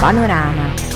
Panorama. 0.00 0.87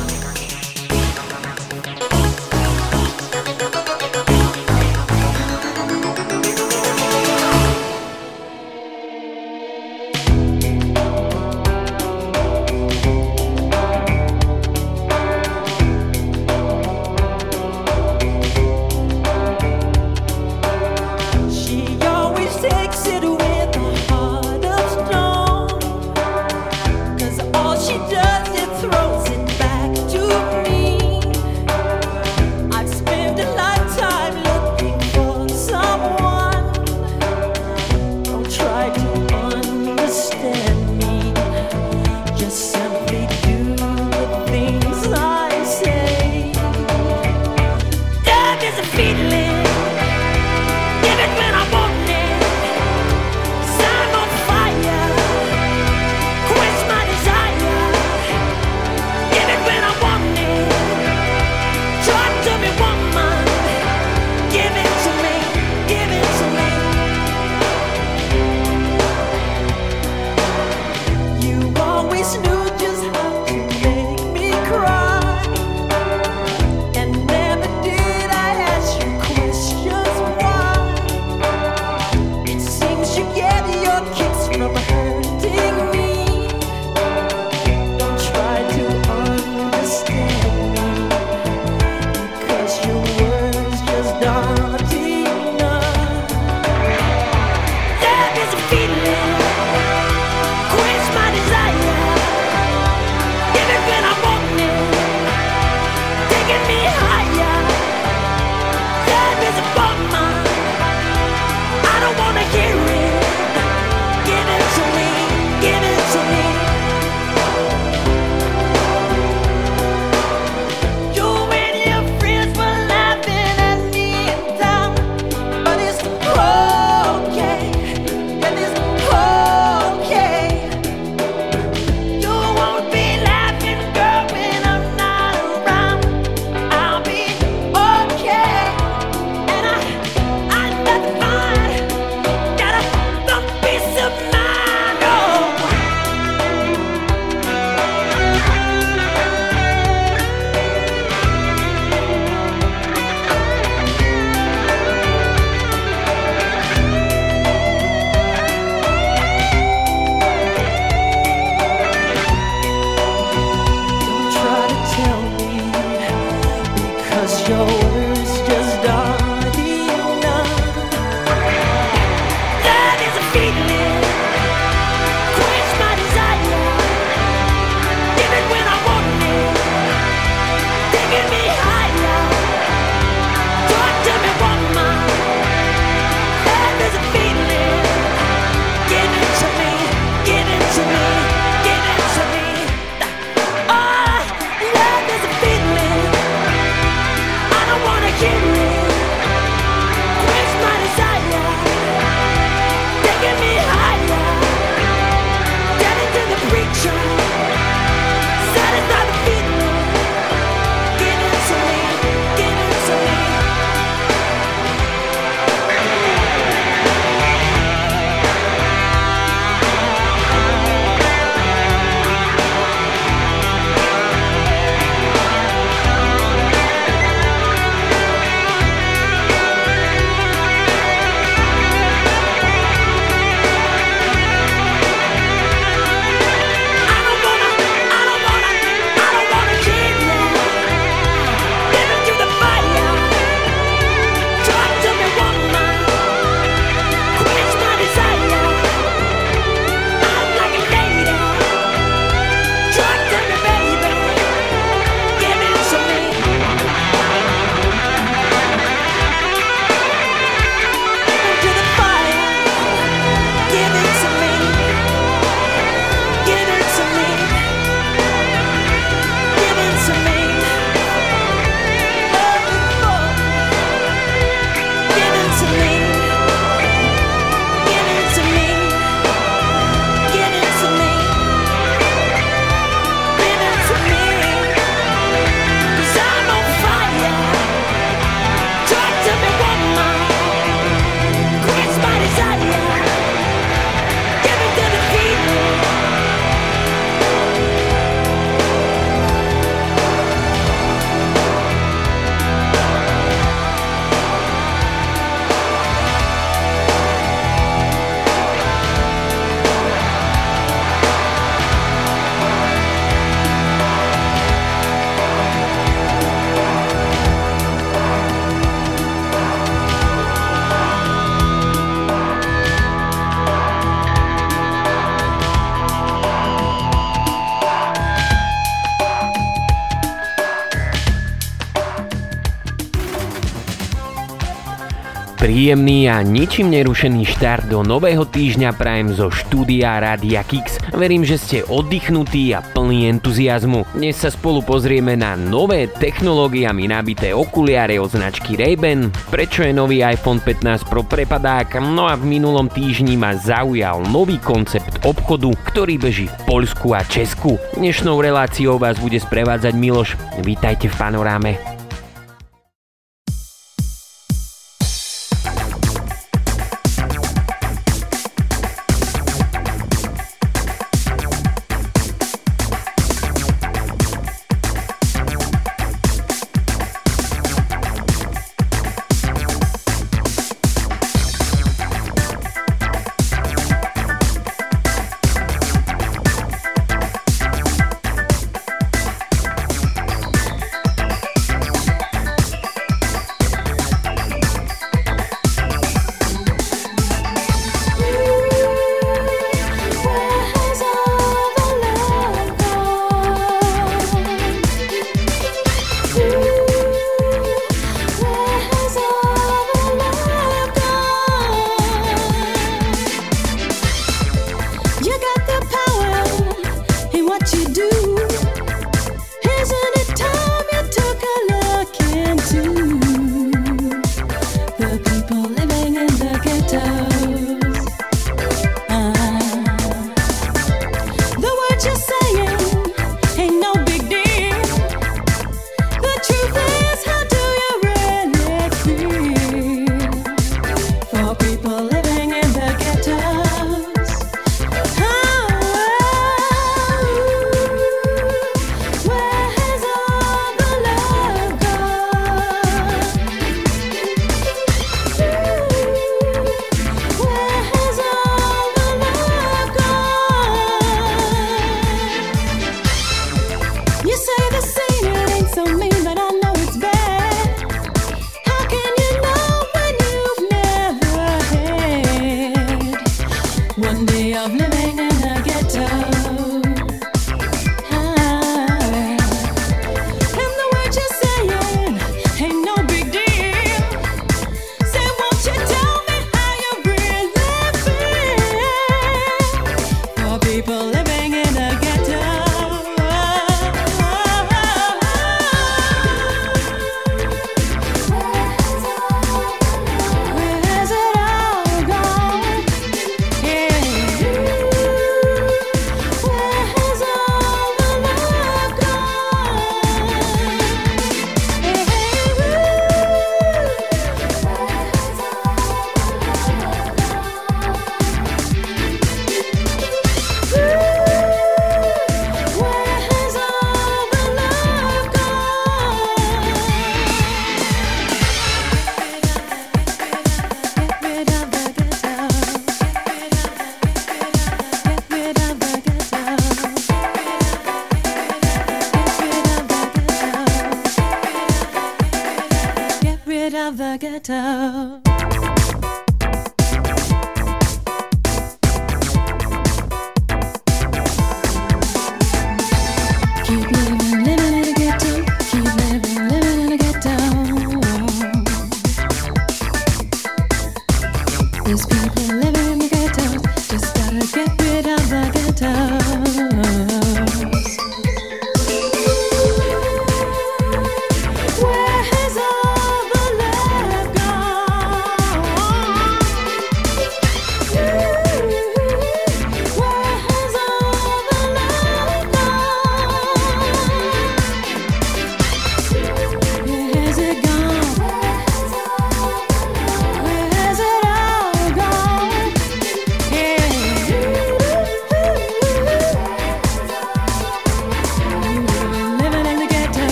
Príjemný 335.43 335.91
a 335.91 336.07
ničím 336.07 336.55
nerušený 336.55 337.03
štart 337.03 337.51
do 337.51 337.67
nového 337.67 338.07
týždňa 338.07 338.55
prajem 338.55 338.95
zo 338.95 339.11
štúdia 339.11 339.75
Rádia 339.83 340.23
Kix. 340.23 340.63
Verím, 340.71 341.03
že 341.03 341.19
ste 341.19 341.43
oddychnutí 341.43 342.31
a 342.31 342.47
plní 342.47 342.87
entuziasmu. 342.87 343.67
Dnes 343.75 343.99
sa 343.99 344.15
spolu 344.15 344.47
pozrieme 344.47 344.95
na 344.95 345.19
nové 345.19 345.67
technológiami 345.67 346.71
nabité 346.71 347.11
okuliare 347.11 347.75
od 347.83 347.91
značky 347.91 348.39
Ray-Ban, 348.39 348.95
prečo 349.11 349.43
je 349.43 349.51
nový 349.51 349.83
iPhone 349.83 350.23
15 350.23 350.63
Pro 350.71 350.87
prepadák, 350.87 351.59
no 351.59 351.91
a 351.91 351.99
v 351.99 352.07
minulom 352.07 352.47
týždni 352.47 352.95
ma 352.95 353.19
zaujal 353.19 353.83
nový 353.91 354.23
koncept 354.23 354.87
obchodu, 354.87 355.27
ktorý 355.51 355.75
beží 355.75 356.07
v 356.07 356.19
Poľsku 356.23 356.71
a 356.71 356.87
Česku. 356.87 357.35
Dnešnou 357.59 357.99
reláciou 357.99 358.63
vás 358.63 358.79
bude 358.79 359.03
sprevádzať 359.03 359.59
Miloš. 359.59 359.99
Vítajte 360.23 360.71
v 360.71 360.79
panoráme. 360.79 361.62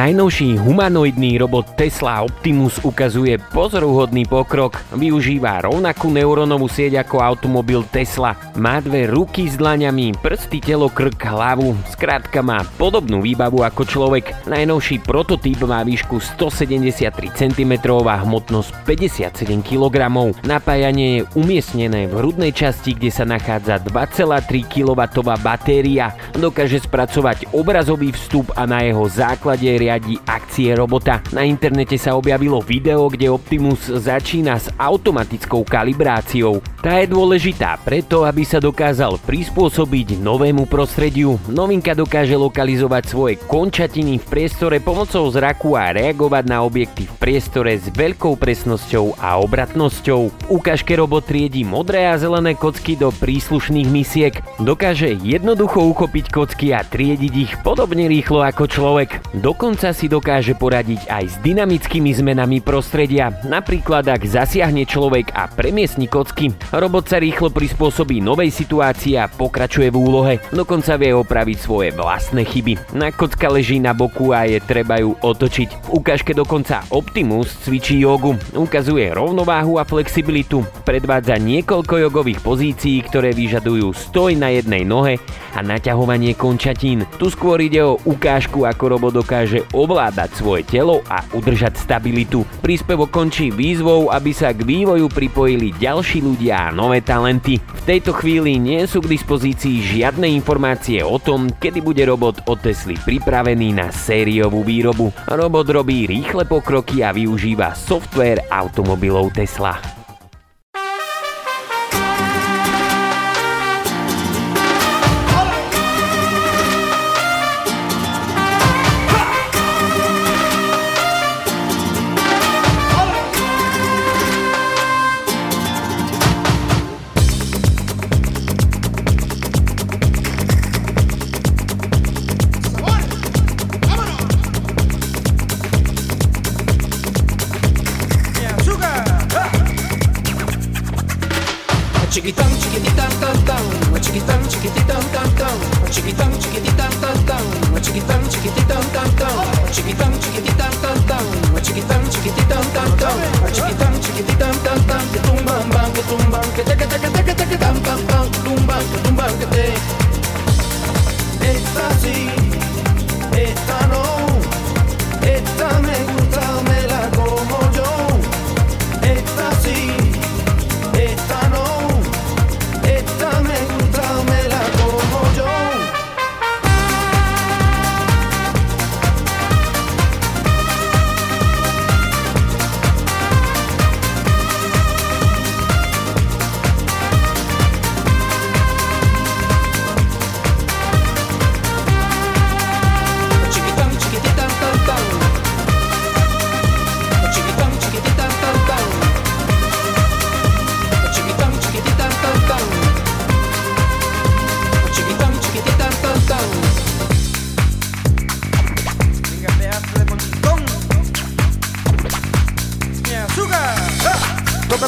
Najnovší 0.00 0.56
humanoidný 0.56 1.36
robot 1.44 1.76
Tesla 1.76 2.24
Optimus 2.24 2.80
ukazuje 2.80 3.36
pozoruhodný 3.52 4.24
pokrok. 4.24 4.80
Využíva 4.96 5.60
rovnakú 5.60 6.08
neurónovú 6.08 6.72
sieť 6.72 7.04
ako 7.04 7.20
automobil 7.20 7.84
Tesla. 7.84 8.32
Má 8.56 8.80
dve 8.80 9.04
ruky 9.04 9.44
s 9.44 9.60
dlaňami, 9.60 10.16
prsty, 10.16 10.64
telo, 10.64 10.88
krk, 10.88 11.20
hlavu. 11.20 11.76
Skrátka 11.92 12.40
má 12.40 12.64
podobnú 12.80 13.20
výbavu 13.20 13.60
ako 13.60 13.84
človek. 13.84 14.48
Najnovší 14.48 15.04
prototyp 15.04 15.68
má 15.68 15.84
výšku 15.84 16.16
173 16.16 17.12
cm 17.36 17.72
a 17.84 18.16
hmotnosť 18.24 18.72
57 18.88 19.36
kg. 19.60 20.08
Napájanie 20.48 21.08
je 21.12 21.26
umiestnené 21.36 22.08
v 22.08 22.24
hrudnej 22.24 22.56
časti, 22.56 22.96
kde 22.96 23.12
sa 23.12 23.28
nachádza 23.28 23.76
2,3 23.84 24.64
kW 24.64 25.00
batéria. 25.44 26.16
Dokáže 26.32 26.88
spracovať 26.88 27.52
obrazový 27.52 28.16
vstup 28.16 28.56
a 28.56 28.64
na 28.64 28.80
jeho 28.80 29.04
základe 29.04 29.89
riadi 29.90 30.22
akcie 30.22 30.70
robota. 30.78 31.18
Na 31.34 31.42
internete 31.42 31.98
sa 31.98 32.14
objavilo 32.14 32.62
video, 32.62 33.10
kde 33.10 33.26
Optimus 33.26 33.90
začína 33.90 34.54
s 34.54 34.70
automatickou 34.78 35.66
kalibráciou. 35.66 36.62
Tá 36.78 37.02
je 37.02 37.10
dôležitá 37.10 37.74
preto, 37.82 38.22
aby 38.22 38.46
sa 38.46 38.62
dokázal 38.62 39.18
prispôsobiť 39.26 40.22
novému 40.22 40.70
prostrediu. 40.70 41.42
Novinka 41.50 41.98
dokáže 41.98 42.38
lokalizovať 42.38 43.02
svoje 43.10 43.34
končatiny 43.50 44.22
v 44.22 44.24
priestore 44.30 44.78
pomocou 44.78 45.26
zraku 45.26 45.74
a 45.74 45.90
reagovať 45.90 46.44
na 46.46 46.62
objekty 46.62 47.10
v 47.10 47.14
priestore 47.18 47.74
s 47.74 47.90
veľkou 47.90 48.38
presnosťou 48.38 49.18
a 49.18 49.42
obratnosťou. 49.42 50.20
V 50.30 50.34
ukážke 50.54 50.94
robot 50.94 51.26
triedi 51.26 51.66
modré 51.66 52.06
a 52.06 52.14
zelené 52.14 52.54
kocky 52.54 52.94
do 52.94 53.10
príslušných 53.10 53.88
misiek. 53.90 54.38
Dokáže 54.62 55.18
jednoducho 55.18 55.82
uchopiť 55.82 56.30
kocky 56.30 56.70
a 56.78 56.86
triediť 56.86 57.34
ich 57.34 57.52
podobne 57.66 58.06
rýchlo 58.06 58.46
ako 58.46 58.70
človek. 58.70 59.18
Dokonca 59.34 59.79
Dokonca 59.80 59.96
si 59.96 60.12
dokáže 60.12 60.52
poradiť 60.60 61.08
aj 61.08 61.24
s 61.24 61.36
dynamickými 61.40 62.12
zmenami 62.12 62.60
prostredia. 62.60 63.32
Napríklad 63.48 64.12
ak 64.12 64.28
zasiahne 64.28 64.84
človek 64.84 65.32
a 65.32 65.48
premiesni 65.48 66.04
kocky, 66.04 66.52
robot 66.68 67.08
sa 67.08 67.16
rýchlo 67.16 67.48
prispôsobí 67.48 68.20
novej 68.20 68.52
situácii 68.52 69.16
a 69.16 69.24
pokračuje 69.24 69.88
v 69.88 69.96
úlohe. 69.96 70.34
Dokonca 70.52 71.00
vie 71.00 71.16
opraviť 71.16 71.58
svoje 71.64 71.96
vlastné 71.96 72.44
chyby. 72.44 72.92
Na 72.92 73.08
kocka 73.08 73.48
leží 73.48 73.80
na 73.80 73.96
boku 73.96 74.36
a 74.36 74.44
je 74.44 74.60
treba 74.60 75.00
ju 75.00 75.16
otočiť. 75.16 75.88
V 75.88 75.96
ukážke 75.96 76.36
dokonca 76.36 76.84
Optimus 76.92 77.48
cvičí 77.64 78.04
jogu. 78.04 78.36
Ukazuje 78.52 79.08
rovnováhu 79.16 79.80
a 79.80 79.88
flexibilitu. 79.88 80.60
Predvádza 80.84 81.40
niekoľko 81.40 82.04
jogových 82.04 82.44
pozícií, 82.44 83.00
ktoré 83.00 83.32
vyžadujú 83.32 83.96
stoj 83.96 84.36
na 84.36 84.52
jednej 84.52 84.84
nohe 84.84 85.16
a 85.56 85.64
naťahovanie 85.64 86.36
končatín. 86.36 87.08
Tu 87.16 87.32
skôr 87.32 87.64
ide 87.64 87.80
o 87.80 87.96
ukážku, 88.04 88.68
ako 88.68 88.84
robot 88.92 89.24
dokáže 89.24 89.59
ovládať 89.76 90.40
svoje 90.40 90.64
telo 90.64 91.04
a 91.10 91.20
udržať 91.36 91.76
stabilitu. 91.76 92.42
Príspevok 92.64 93.12
končí 93.12 93.52
výzvou, 93.52 94.08
aby 94.08 94.32
sa 94.32 94.56
k 94.56 94.64
vývoju 94.64 95.12
pripojili 95.12 95.76
ďalší 95.76 96.24
ľudia 96.24 96.68
a 96.68 96.74
nové 96.74 97.04
talenty. 97.04 97.60
V 97.60 97.82
tejto 97.84 98.16
chvíli 98.16 98.56
nie 98.56 98.84
sú 98.88 99.04
k 99.04 99.12
dispozícii 99.12 100.00
žiadne 100.00 100.24
informácie 100.30 101.04
o 101.04 101.20
tom, 101.20 101.52
kedy 101.52 101.84
bude 101.84 102.02
robot 102.08 102.46
od 102.48 102.58
Tesly 102.60 102.96
pripravený 103.00 103.76
na 103.76 103.88
sériovú 103.92 104.64
výrobu. 104.64 105.12
Robot 105.28 105.66
robí 105.68 106.08
rýchle 106.08 106.44
pokroky 106.48 107.04
a 107.04 107.12
využíva 107.12 107.72
software 107.76 108.44
automobilov 108.52 109.32
Tesla. 109.36 109.99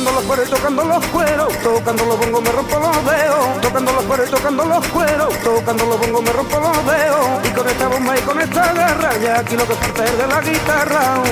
tocando 0.05 0.21
los 0.21 0.25
cueros, 0.25 0.51
tocando 0.51 0.85
los 0.85 1.07
cueros, 1.07 1.59
tocando 1.63 2.07
los 2.07 2.19
bongos 2.19 2.43
me 2.43 2.53
rompo 2.53 2.79
los 2.81 3.05
dedos, 3.05 3.61
tocando 3.61 3.93
los 3.93 4.05
cueros, 4.05 4.31
tocando 4.31 4.65
los 4.65 4.87
cueros, 4.89 5.39
tocando 5.39 5.87
los 5.87 6.01
bongos 6.01 6.23
me 6.23 6.33
rompo 6.33 6.61
los 6.61 6.87
dedos, 6.87 7.27
y 7.45 7.49
con 7.51 7.69
esta 7.69 7.89
bomba 7.89 8.19
y 8.19 8.21
con 8.23 8.41
esta 8.41 8.73
garra, 8.73 9.17
ya 9.19 9.39
aquí 9.39 9.57
lo 9.57 9.67
que 9.67 9.75
falta 9.75 10.05
es 10.05 10.19
de 10.19 10.27
la 10.27 10.41
guitarra. 10.41 11.23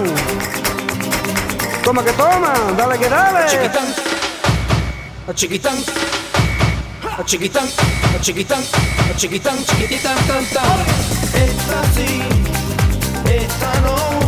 Toma 1.82 2.04
que 2.04 2.12
toma, 2.12 2.52
dale 2.76 2.98
que 2.98 3.08
dale. 3.08 3.46
Chiquitán, 3.50 3.94
a 5.26 5.34
chiquitán, 5.34 5.76
a 7.18 7.24
chiquitán, 7.24 7.68
a 8.14 8.20
chiquitán, 8.20 8.62
a 8.62 9.16
chiquitán, 9.16 9.64
chiquititán, 9.64 10.16
tan 10.28 10.44
tan. 10.46 10.80
Esta 11.34 11.82
sí, 11.94 12.22
esta 13.24 13.80
no. 13.80 14.19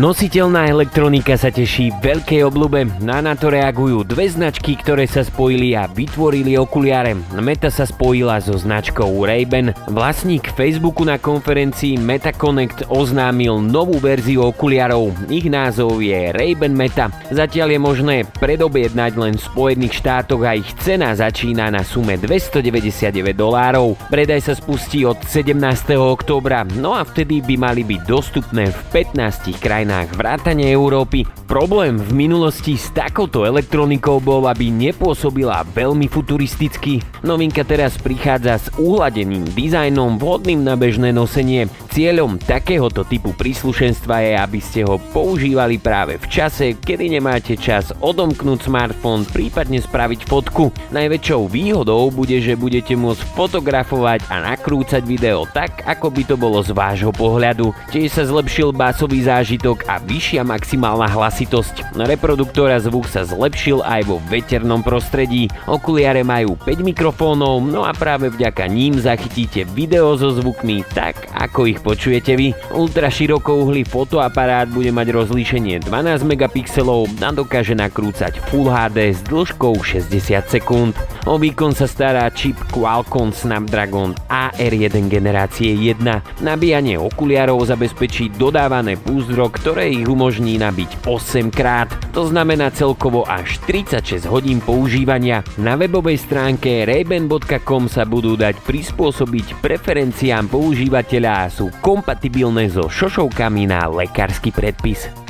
Nositeľná 0.00 0.64
elektronika 0.64 1.36
sa 1.36 1.52
teší 1.52 1.92
veľkej 2.00 2.48
obľube. 2.48 3.04
Na 3.04 3.20
na 3.20 3.36
to 3.36 3.52
reagujú 3.52 4.00
dve 4.08 4.32
značky, 4.32 4.72
ktoré 4.72 5.04
sa 5.04 5.20
spojili 5.20 5.76
a 5.76 5.84
vytvorili 5.84 6.56
okuliare. 6.56 7.12
Meta 7.36 7.68
sa 7.68 7.84
spojila 7.84 8.40
so 8.40 8.56
značkou 8.56 9.12
Ray-Ban. 9.28 9.76
Vlastník 9.92 10.56
Facebooku 10.56 11.04
na 11.04 11.20
konferencii 11.20 12.00
MetaConnect 12.00 12.88
oznámil 12.88 13.60
novú 13.60 14.00
verziu 14.00 14.48
okuliarov. 14.48 15.12
Ich 15.28 15.52
názov 15.52 16.00
je 16.00 16.32
Ray-Ban 16.32 16.72
Meta. 16.72 17.12
Zatiaľ 17.28 17.76
je 17.76 17.80
možné 17.84 18.16
predobjednať 18.40 19.12
len 19.20 19.36
v 19.36 19.46
Spojených 19.52 20.00
štátoch 20.00 20.40
a 20.48 20.56
ich 20.56 20.72
cena 20.80 21.12
začína 21.12 21.68
na 21.68 21.84
sume 21.84 22.16
299 22.16 23.36
dolárov. 23.36 24.00
Predaj 24.08 24.48
sa 24.48 24.56
spustí 24.56 25.04
od 25.04 25.20
17. 25.28 25.60
októbra, 26.00 26.64
no 26.80 26.96
a 26.96 27.04
vtedy 27.04 27.44
by 27.44 27.54
mali 27.60 27.84
byť 27.84 28.00
dostupné 28.08 28.72
v 28.72 28.80
15 28.96 29.60
krajinách 29.60 29.89
krajinách 29.90 30.14
vrátane 30.14 30.70
Európy. 30.70 31.26
Problém 31.50 31.98
v 31.98 32.14
minulosti 32.14 32.78
s 32.78 32.94
takouto 32.94 33.42
elektronikou 33.42 34.22
bol, 34.22 34.46
aby 34.46 34.70
nepôsobila 34.70 35.66
veľmi 35.66 36.06
futuristicky. 36.06 37.02
Novinka 37.26 37.66
teraz 37.66 37.98
prichádza 37.98 38.54
s 38.54 38.66
uhladeným 38.78 39.50
dizajnom 39.50 40.14
vhodným 40.14 40.62
na 40.62 40.78
bežné 40.78 41.10
nosenie. 41.10 41.66
Cieľom 41.90 42.38
takéhoto 42.38 43.02
typu 43.02 43.34
príslušenstva 43.34 44.30
je, 44.30 44.32
aby 44.38 44.60
ste 44.62 44.86
ho 44.86 45.02
používali 45.10 45.82
práve 45.82 46.22
v 46.22 46.26
čase, 46.30 46.78
kedy 46.78 47.10
nemáte 47.18 47.58
čas 47.58 47.90
odomknúť 47.98 48.70
smartfón, 48.70 49.26
prípadne 49.26 49.82
spraviť 49.82 50.22
fotku. 50.22 50.70
Najväčšou 50.94 51.50
výhodou 51.50 52.14
bude, 52.14 52.38
že 52.38 52.54
budete 52.54 52.94
môcť 52.94 53.26
fotografovať 53.34 54.22
a 54.30 54.54
nakrúcať 54.54 55.02
video 55.02 55.50
tak, 55.50 55.82
ako 55.82 56.14
by 56.14 56.22
to 56.22 56.38
bolo 56.38 56.62
z 56.62 56.70
vášho 56.70 57.10
pohľadu. 57.10 57.74
Tiež 57.90 58.14
sa 58.14 58.22
zlepšil 58.22 58.70
básový 58.70 59.26
zážitok 59.26 59.79
zážitok 59.80 59.88
a 59.88 59.98
vyššia 60.04 60.42
maximálna 60.44 61.08
hlasitosť. 61.08 61.96
Reproduktora 61.96 62.80
zvuk 62.80 63.08
sa 63.08 63.24
zlepšil 63.24 63.80
aj 63.82 64.02
vo 64.06 64.20
veternom 64.28 64.84
prostredí. 64.84 65.48
Okuliare 65.66 66.22
majú 66.22 66.56
5 66.56 66.84
mikrofónov, 66.84 67.64
no 67.64 67.84
a 67.84 67.92
práve 67.96 68.28
vďaka 68.28 68.68
ním 68.68 69.00
zachytíte 69.00 69.64
video 69.72 70.16
so 70.16 70.32
zvukmi 70.32 70.84
tak, 70.92 71.16
ako 71.32 71.66
ich 71.66 71.80
počujete 71.80 72.36
vy. 72.36 72.52
Ultra 72.74 73.08
širokouhlý 73.08 73.84
fotoaparát 73.88 74.68
bude 74.68 74.92
mať 74.92 75.12
rozlíšenie 75.14 75.86
12 75.88 76.24
megapixelov 76.26 77.08
a 77.24 77.30
dokáže 77.32 77.76
nakrúcať 77.76 78.40
Full 78.50 78.68
HD 78.68 79.14
s 79.16 79.20
dĺžkou 79.26 79.74
60 79.80 80.46
sekúnd. 80.50 80.92
O 81.28 81.36
výkon 81.36 81.76
sa 81.76 81.84
stará 81.84 82.26
čip 82.32 82.56
Qualcomm 82.72 83.30
Snapdragon 83.30 84.16
AR1 84.28 85.06
generácie 85.12 85.72
1. 85.76 86.42
Nabíjanie 86.42 86.96
okuliarov 86.96 87.62
zabezpečí 87.68 88.32
dodávané 88.34 88.96
púzdro, 88.96 89.52
ktoré 89.52 89.69
ich 89.78 90.10
umožní 90.10 90.58
nabiť 90.58 91.06
8 91.06 91.54
krát. 91.54 91.86
To 92.10 92.26
znamená 92.26 92.74
celkovo 92.74 93.22
až 93.22 93.62
36 93.70 94.26
hodín 94.26 94.58
používania. 94.58 95.46
Na 95.62 95.78
webovej 95.78 96.18
stránke 96.18 96.82
rayban.com 96.82 97.86
sa 97.86 98.02
budú 98.02 98.34
dať 98.34 98.58
prispôsobiť 98.66 99.62
preferenciám 99.62 100.50
používateľa 100.50 101.32
a 101.46 101.46
sú 101.46 101.70
kompatibilné 101.78 102.66
so 102.74 102.90
šošovkami 102.90 103.70
na 103.70 103.86
lekársky 103.86 104.50
predpis. 104.50 105.29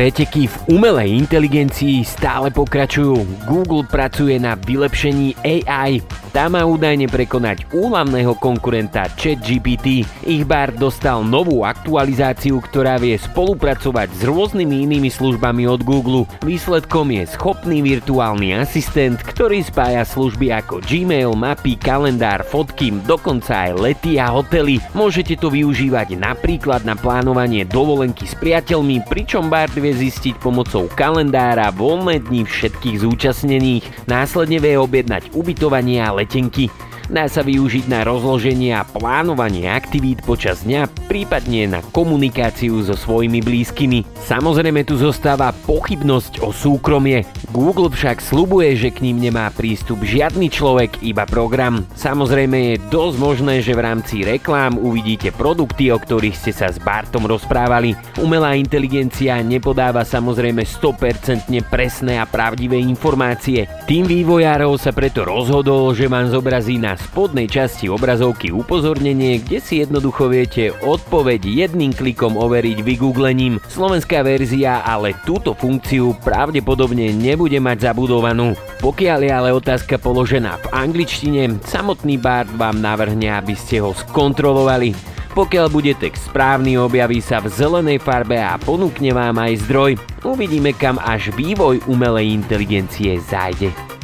Preteky 0.00 0.48
v 0.48 0.80
umelej 0.80 1.12
inteligencii 1.12 2.00
stále 2.08 2.48
pokračujú. 2.48 3.20
Google 3.44 3.84
pracuje 3.84 4.40
na 4.40 4.56
vylepšení 4.56 5.36
AI. 5.44 6.00
Tá 6.30 6.46
má 6.46 6.62
údajne 6.62 7.10
prekonať 7.10 7.66
úlavného 7.74 8.38
konkurenta 8.38 9.10
ChatGPT. 9.18 10.06
Ich 10.22 10.46
bar 10.46 10.70
dostal 10.70 11.26
novú 11.26 11.66
aktualizáciu, 11.66 12.62
ktorá 12.62 13.02
vie 13.02 13.18
spolupracovať 13.18 14.14
s 14.14 14.22
rôznymi 14.30 14.86
inými 14.86 15.10
službami 15.10 15.66
od 15.66 15.82
Google. 15.82 16.30
Výsledkom 16.46 17.10
je 17.10 17.26
schopný 17.34 17.82
virtuálny 17.82 18.62
asistent, 18.62 19.18
ktorý 19.26 19.58
spája 19.66 20.06
služby 20.06 20.54
ako 20.54 20.78
Gmail, 20.86 21.34
mapy, 21.34 21.74
kalendár, 21.74 22.46
fotky, 22.46 22.94
dokonca 23.02 23.66
aj 23.66 23.82
lety 23.82 24.22
a 24.22 24.30
hotely. 24.30 24.78
Môžete 24.94 25.34
to 25.34 25.50
využívať 25.50 26.14
napríklad 26.14 26.86
na 26.86 26.94
plánovanie 26.94 27.66
dovolenky 27.66 28.30
s 28.30 28.38
priateľmi, 28.38 29.02
pričom 29.10 29.50
Bard 29.50 29.74
vie 29.74 29.90
zistiť 29.90 30.38
pomocou 30.38 30.86
kalendára 30.94 31.74
voľné 31.74 32.22
dni 32.22 32.46
všetkých 32.46 33.02
zúčastnených. 33.02 34.06
Následne 34.06 34.62
vie 34.62 34.78
objednať 34.78 35.34
ubytovanie 35.34 35.98
a 35.98 36.19
letenky. 36.20 36.68
Dá 37.10 37.26
sa 37.26 37.42
využiť 37.42 37.90
na 37.90 38.06
rozloženie 38.06 38.70
a 38.70 38.86
plánovanie 38.86 39.66
aktivít 39.66 40.22
počas 40.22 40.62
dňa, 40.62 41.10
prípadne 41.10 41.66
na 41.66 41.80
komunikáciu 41.82 42.78
so 42.86 42.94
svojimi 42.94 43.42
blízkymi. 43.42 44.06
Samozrejme 44.30 44.86
tu 44.86 44.94
zostáva 44.94 45.50
pochybnosť 45.50 46.38
o 46.44 46.54
súkromie. 46.54 47.26
Google 47.50 47.90
však 47.90 48.22
slubuje, 48.22 48.78
že 48.78 48.94
k 48.94 49.02
ním 49.02 49.18
nemá 49.18 49.50
prístup 49.50 50.06
žiadny 50.06 50.54
človek, 50.54 51.02
iba 51.02 51.26
program. 51.26 51.82
Samozrejme 51.98 52.56
je 52.56 52.82
dosť 52.94 53.16
možné, 53.18 53.58
že 53.58 53.74
v 53.74 53.84
rámci 53.84 54.22
reklám 54.22 54.78
uvidíte 54.78 55.34
produkty, 55.34 55.90
o 55.90 55.98
ktorých 55.98 56.38
ste 56.38 56.54
sa 56.54 56.70
s 56.70 56.78
Bartom 56.78 57.26
rozprávali. 57.26 57.98
Umelá 58.22 58.54
inteligencia 58.54 59.42
nepodáva 59.42 60.06
samozrejme 60.06 60.62
100% 60.62 61.50
presné 61.66 62.22
a 62.22 62.24
pravdivé 62.24 62.78
informácie. 62.78 63.66
Tým 63.90 64.06
vývojárov 64.06 64.78
sa 64.78 64.94
preto 64.94 65.26
rozhodol, 65.26 65.90
že 65.90 66.06
vám 66.06 66.30
zobrazí 66.30 66.78
na 66.78 66.94
spodnej 66.94 67.50
časti 67.50 67.90
obrazovky 67.90 68.54
upozornenie, 68.54 69.42
kde 69.42 69.58
si 69.58 69.82
jednoducho 69.82 70.30
viete 70.30 70.70
odpoveď 70.86 71.42
jedným 71.42 71.90
klikom 71.98 72.38
overiť 72.38 72.78
vygooglením. 72.78 73.58
Slovenská 73.66 74.22
verzia 74.22 74.86
ale 74.86 75.18
túto 75.26 75.58
funkciu 75.58 76.14
pravdepodobne 76.22 77.10
nebude 77.10 77.39
mať 77.46 77.88
zabudovanú. 77.88 78.52
Pokiaľ 78.84 79.18
je 79.24 79.32
ale 79.32 79.50
otázka 79.56 79.96
položená 79.96 80.60
v 80.60 80.66
angličtine, 80.74 81.62
samotný 81.64 82.20
Bard 82.20 82.50
vám 82.58 82.82
navrhne, 82.82 83.32
aby 83.32 83.56
ste 83.56 83.80
ho 83.80 83.96
skontrolovali. 83.96 84.92
Pokiaľ 85.30 85.66
bude 85.70 85.94
text 85.94 86.26
správny, 86.26 86.74
objaví 86.74 87.22
sa 87.22 87.38
v 87.38 87.48
zelenej 87.54 88.02
farbe 88.02 88.34
a 88.34 88.58
ponúkne 88.58 89.14
vám 89.14 89.38
aj 89.38 89.62
zdroj. 89.62 89.92
Uvidíme, 90.26 90.74
kam 90.74 90.98
až 90.98 91.30
vývoj 91.38 91.86
umelej 91.86 92.34
inteligencie 92.34 93.14
zájde. 93.22 93.99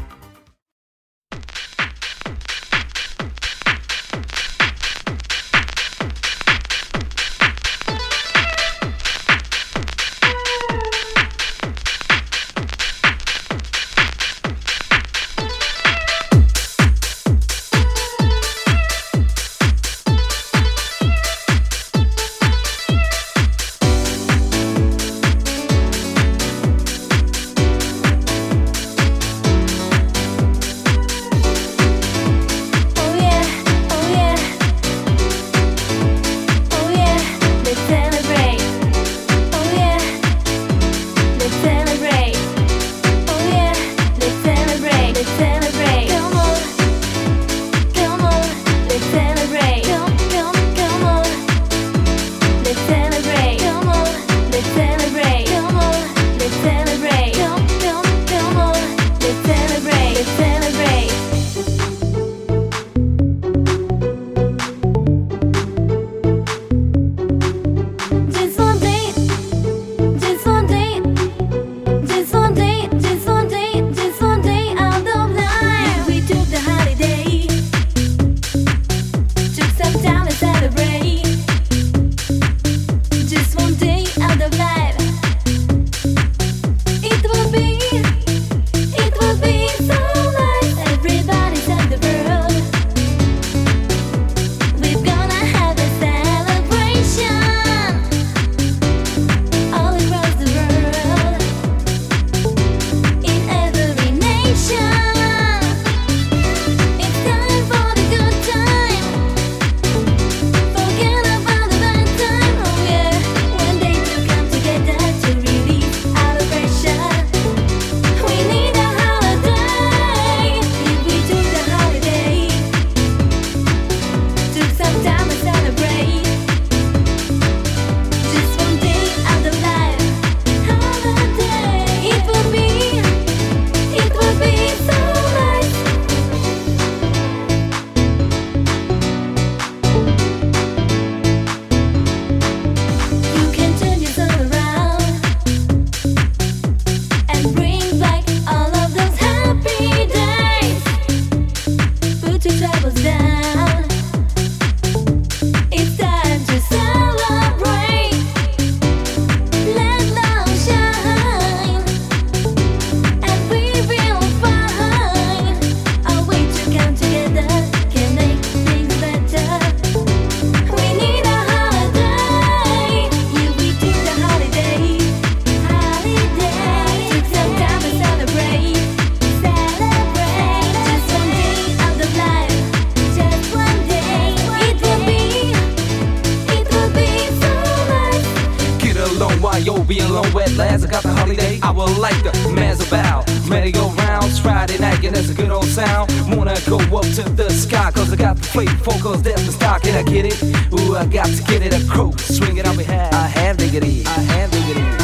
Lads, 190.57 190.87
I 190.87 190.91
got 190.91 191.03
the 191.03 191.13
holiday. 191.13 191.61
I 191.63 191.71
would 191.71 191.99
like 191.99 192.23
the 192.23 192.31
Mazabal. 192.57 193.27
Merry-go 193.49 193.91
rounds, 193.91 194.39
Friday 194.39 194.79
night, 194.79 195.05
and 195.05 195.15
that's 195.15 195.29
a 195.29 195.35
good 195.35 195.51
old 195.51 195.67
sound. 195.67 196.11
Wanna 196.35 196.57
go 196.67 196.79
up 196.79 197.05
to 197.17 197.23
the 197.23 197.51
sky, 197.51 197.91
cause 197.93 198.11
I 198.11 198.17
got 198.17 198.37
the 198.37 198.43
flavor, 198.43 198.91
cause 199.03 199.23
that's 199.23 199.45
the 199.45 199.53
stock, 199.53 199.85
and 199.85 199.97
I 199.97 200.03
get 200.03 200.25
it. 200.25 200.43
Ooh, 200.73 200.97
I 200.97 201.05
got 201.05 201.27
to 201.27 201.43
get 201.43 201.61
it, 201.63 201.75
a 201.75 201.87
croak, 201.91 202.19
swing 202.19 202.57
it 202.57 202.67
on 202.67 202.77
have 202.77 202.87
diggity, 202.87 203.13
I 203.13 203.27
have 203.29 203.57
diggity, 203.59 204.07
I 204.07 204.21
have 204.33 204.51
diggity. 204.51 204.96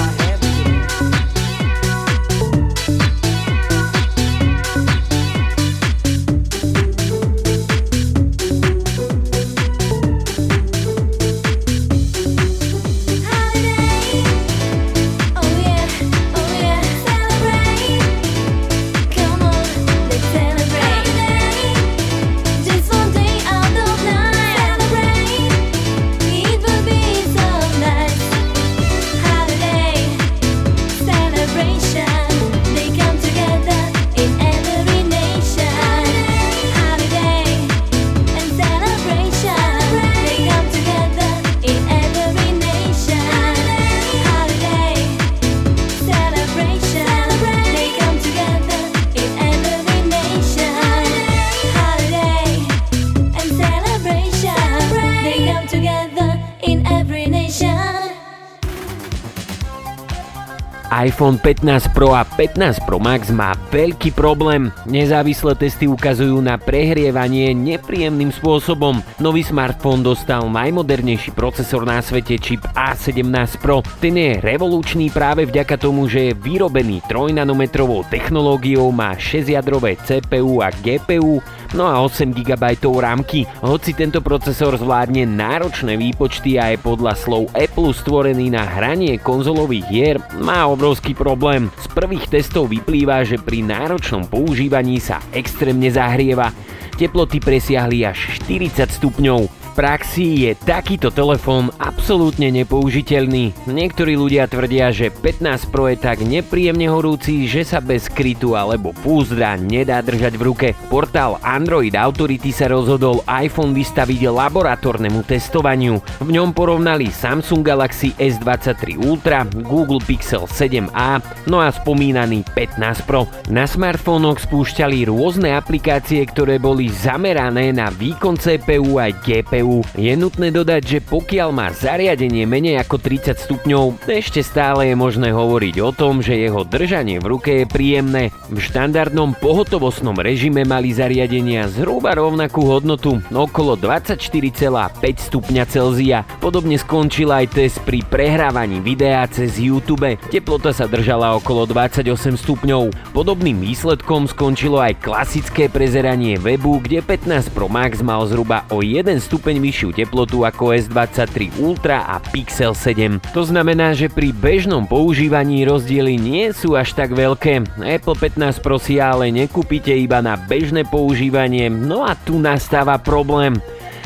iPhone 61.02 61.34
15 61.42 61.90
Pro 61.90 62.14
a 62.14 62.22
15 62.22 62.86
Pro 62.86 63.02
Max 63.02 63.34
má 63.34 63.58
veľký 63.74 64.14
problém. 64.14 64.70
Nezávislé 64.86 65.58
testy 65.58 65.90
ukazujú 65.90 66.38
na 66.38 66.54
prehrievanie 66.54 67.50
nepríjemným 67.50 68.30
spôsobom. 68.30 69.02
Nový 69.18 69.42
smartfón 69.42 70.06
dostal 70.06 70.46
najmodernejší 70.46 71.34
procesor 71.34 71.82
na 71.82 71.98
svete 71.98 72.38
čip 72.38 72.62
A17 72.78 73.58
Pro. 73.58 73.82
Ten 73.98 74.14
je 74.14 74.38
revolučný 74.38 75.10
práve 75.10 75.42
vďaka 75.42 75.74
tomu, 75.74 76.06
že 76.06 76.30
je 76.30 76.38
vyrobený 76.38 77.02
3 77.10 77.34
nanometrovou 77.42 78.06
technológiou, 78.06 78.94
má 78.94 79.18
6-jadrové 79.18 79.98
CPU 79.98 80.62
a 80.62 80.70
GPU, 80.70 81.42
no 81.72 81.88
a 81.88 82.00
8 82.04 82.32
GB 82.32 82.64
rámky. 83.00 83.48
Hoci 83.64 83.92
tento 83.96 84.20
procesor 84.20 84.76
zvládne 84.76 85.24
náročné 85.28 85.96
výpočty 85.96 86.60
a 86.60 86.72
je 86.72 86.78
podľa 86.80 87.16
slov 87.16 87.48
Apple 87.56 87.92
stvorený 87.92 88.52
na 88.52 88.64
hranie 88.64 89.16
konzolových 89.20 89.86
hier, 89.88 90.16
má 90.40 90.66
obrovský 90.68 91.16
problém. 91.16 91.72
Z 91.80 91.86
prvých 91.92 92.28
testov 92.28 92.72
vyplýva, 92.72 93.24
že 93.24 93.40
pri 93.40 93.64
náročnom 93.64 94.28
používaní 94.28 95.00
sa 95.00 95.20
extrémne 95.32 95.88
zahrieva. 95.88 96.52
Teploty 96.96 97.40
presiahli 97.40 98.04
až 98.04 98.40
40 98.44 98.88
stupňov. 98.88 99.61
Praxi 99.72 100.44
je 100.44 100.52
takýto 100.52 101.08
telefón 101.08 101.72
absolútne 101.80 102.52
nepoužiteľný. 102.52 103.56
Niektorí 103.64 104.20
ľudia 104.20 104.44
tvrdia, 104.44 104.92
že 104.92 105.08
15 105.08 105.72
Pro 105.72 105.88
je 105.88 105.96
tak 105.96 106.20
nepríjemne 106.20 106.92
horúci, 106.92 107.48
že 107.48 107.64
sa 107.64 107.80
bez 107.80 108.12
krytu 108.12 108.52
alebo 108.52 108.92
púzdra 109.00 109.56
nedá 109.56 110.04
držať 110.04 110.36
v 110.36 110.42
ruke. 110.44 110.68
Portál 110.92 111.40
Android 111.40 111.96
Authority 111.96 112.52
sa 112.52 112.68
rozhodol 112.68 113.24
iPhone 113.24 113.72
vystaviť 113.72 114.28
laboratórnemu 114.28 115.24
testovaniu. 115.24 116.04
V 116.20 116.28
ňom 116.28 116.52
porovnali 116.52 117.08
Samsung 117.08 117.64
Galaxy 117.64 118.12
S23 118.20 119.00
Ultra, 119.00 119.48
Google 119.64 120.04
Pixel 120.04 120.44
7a, 120.44 121.24
no 121.48 121.64
a 121.64 121.72
spomínaný 121.72 122.44
15 122.52 123.08
Pro. 123.08 123.24
Na 123.48 123.64
smartfónoch 123.64 124.44
spúšťali 124.44 125.08
rôzne 125.08 125.56
aplikácie, 125.56 126.20
ktoré 126.28 126.60
boli 126.60 126.92
zamerané 126.92 127.72
na 127.72 127.88
výkon 127.88 128.36
CPU 128.36 129.00
aj 129.00 129.16
GPU. 129.24 129.61
Je 129.94 130.12
nutné 130.18 130.50
dodať, 130.50 130.82
že 130.82 130.98
pokiaľ 130.98 131.48
má 131.54 131.70
zariadenie 131.70 132.42
menej 132.48 132.82
ako 132.82 132.98
30 132.98 133.38
stupňov, 133.38 134.10
ešte 134.10 134.42
stále 134.42 134.90
je 134.90 134.96
možné 134.98 135.30
hovoriť 135.30 135.78
o 135.78 135.90
tom, 135.94 136.18
že 136.18 136.34
jeho 136.34 136.66
držanie 136.66 137.22
v 137.22 137.30
ruke 137.30 137.50
je 137.62 137.66
príjemné. 137.68 138.34
V 138.50 138.58
štandardnom 138.58 139.38
pohotovostnom 139.38 140.18
režime 140.18 140.66
mali 140.66 140.90
zariadenia 140.90 141.70
zhruba 141.70 142.16
rovnakú 142.16 142.66
hodnotu, 142.66 143.22
okolo 143.30 143.78
24,5 143.78 145.28
stupňa 145.28 145.64
Celzia. 145.68 146.26
Podobne 146.42 146.74
skončil 146.80 147.30
aj 147.30 147.54
test 147.54 147.78
pri 147.86 148.02
prehrávaní 148.02 148.80
videa 148.80 149.28
cez 149.28 149.60
YouTube. 149.60 150.16
Teplota 150.32 150.72
sa 150.72 150.88
držala 150.88 151.36
okolo 151.36 151.68
28 151.68 152.40
stupňov. 152.40 153.14
Podobným 153.14 153.60
výsledkom 153.60 154.26
skončilo 154.26 154.80
aj 154.80 154.98
klasické 155.04 155.68
prezeranie 155.68 156.40
webu, 156.40 156.80
kde 156.80 157.04
15 157.04 157.52
Pro 157.52 157.68
Max 157.68 158.00
mal 158.00 158.24
zhruba 158.24 158.64
o 158.72 158.80
1 158.80 159.20
stupeň 159.20 159.51
vyššiu 159.58 159.90
teplotu 159.92 160.46
ako 160.46 160.72
S23 160.72 161.58
Ultra 161.58 162.06
a 162.06 162.22
Pixel 162.22 162.72
7. 162.72 163.20
To 163.34 163.42
znamená, 163.42 163.92
že 163.92 164.06
pri 164.06 164.30
bežnom 164.30 164.86
používaní 164.86 165.66
rozdiely 165.66 166.16
nie 166.16 166.54
sú 166.54 166.78
až 166.78 166.94
tak 166.94 167.12
veľké. 167.12 167.82
Apple 167.82 168.16
15 168.16 168.62
Pro 168.62 168.78
ale 169.02 169.34
nekúpite 169.34 169.90
iba 169.90 170.22
na 170.22 170.38
bežné 170.38 170.86
používanie, 170.86 171.66
no 171.66 172.06
a 172.06 172.14
tu 172.14 172.38
nastáva 172.38 172.96
problém. 172.96 173.58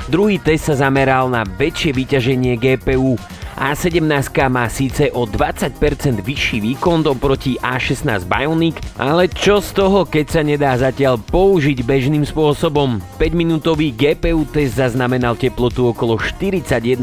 Druhý 0.07 0.39
test 0.39 0.71
sa 0.71 0.87
zameral 0.87 1.27
na 1.27 1.43
väčšie 1.43 1.91
vyťaženie 1.91 2.55
GPU. 2.63 3.19
A17 3.57 4.05
má 4.53 4.69
síce 4.69 5.09
o 5.17 5.25
20% 5.25 5.81
vyšší 6.21 6.61
výkon 6.61 7.09
oproti 7.09 7.57
A16 7.57 8.29
Bionic, 8.29 8.77
ale 9.01 9.33
čo 9.33 9.65
z 9.65 9.73
toho, 9.73 10.05
keď 10.05 10.27
sa 10.29 10.43
nedá 10.45 10.77
zatiaľ 10.77 11.17
použiť 11.17 11.81
bežným 11.81 12.29
spôsobom? 12.29 13.01
5-minútový 13.17 13.97
GPU 13.97 14.45
test 14.45 14.77
zaznamenal 14.77 15.41
teplotu 15.41 15.89
okolo 15.89 16.21
41,4 16.21 17.01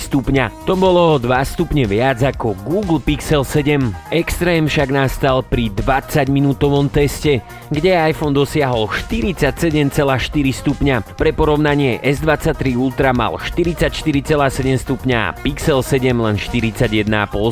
stupňa. 0.00 0.64
To 0.64 0.80
bolo 0.80 1.20
o 1.20 1.20
2 1.20 1.28
stupne 1.44 1.84
viac 1.84 2.24
ako 2.24 2.56
Google 2.64 3.04
Pixel 3.04 3.44
7. 3.44 3.92
Extrém 4.16 4.72
však 4.72 4.88
nastal 4.88 5.44
pri 5.44 5.68
20-minútovom 5.76 6.88
teste, 6.88 7.44
kde 7.68 7.92
iPhone 7.92 8.32
dosiahol 8.32 8.88
47,4 8.88 9.92
stupňa. 10.56 11.20
Pre 11.20 11.30
porovnanie 11.36 12.00
S23 12.16 12.80
Ultra 12.80 13.12
mal 13.12 13.36
44,7 13.36 14.24
stupňa 14.80 15.18
a 15.20 15.34
Pixel 15.36 15.84
7 15.84 16.16
len 16.16 16.40
41,5 16.40 17.04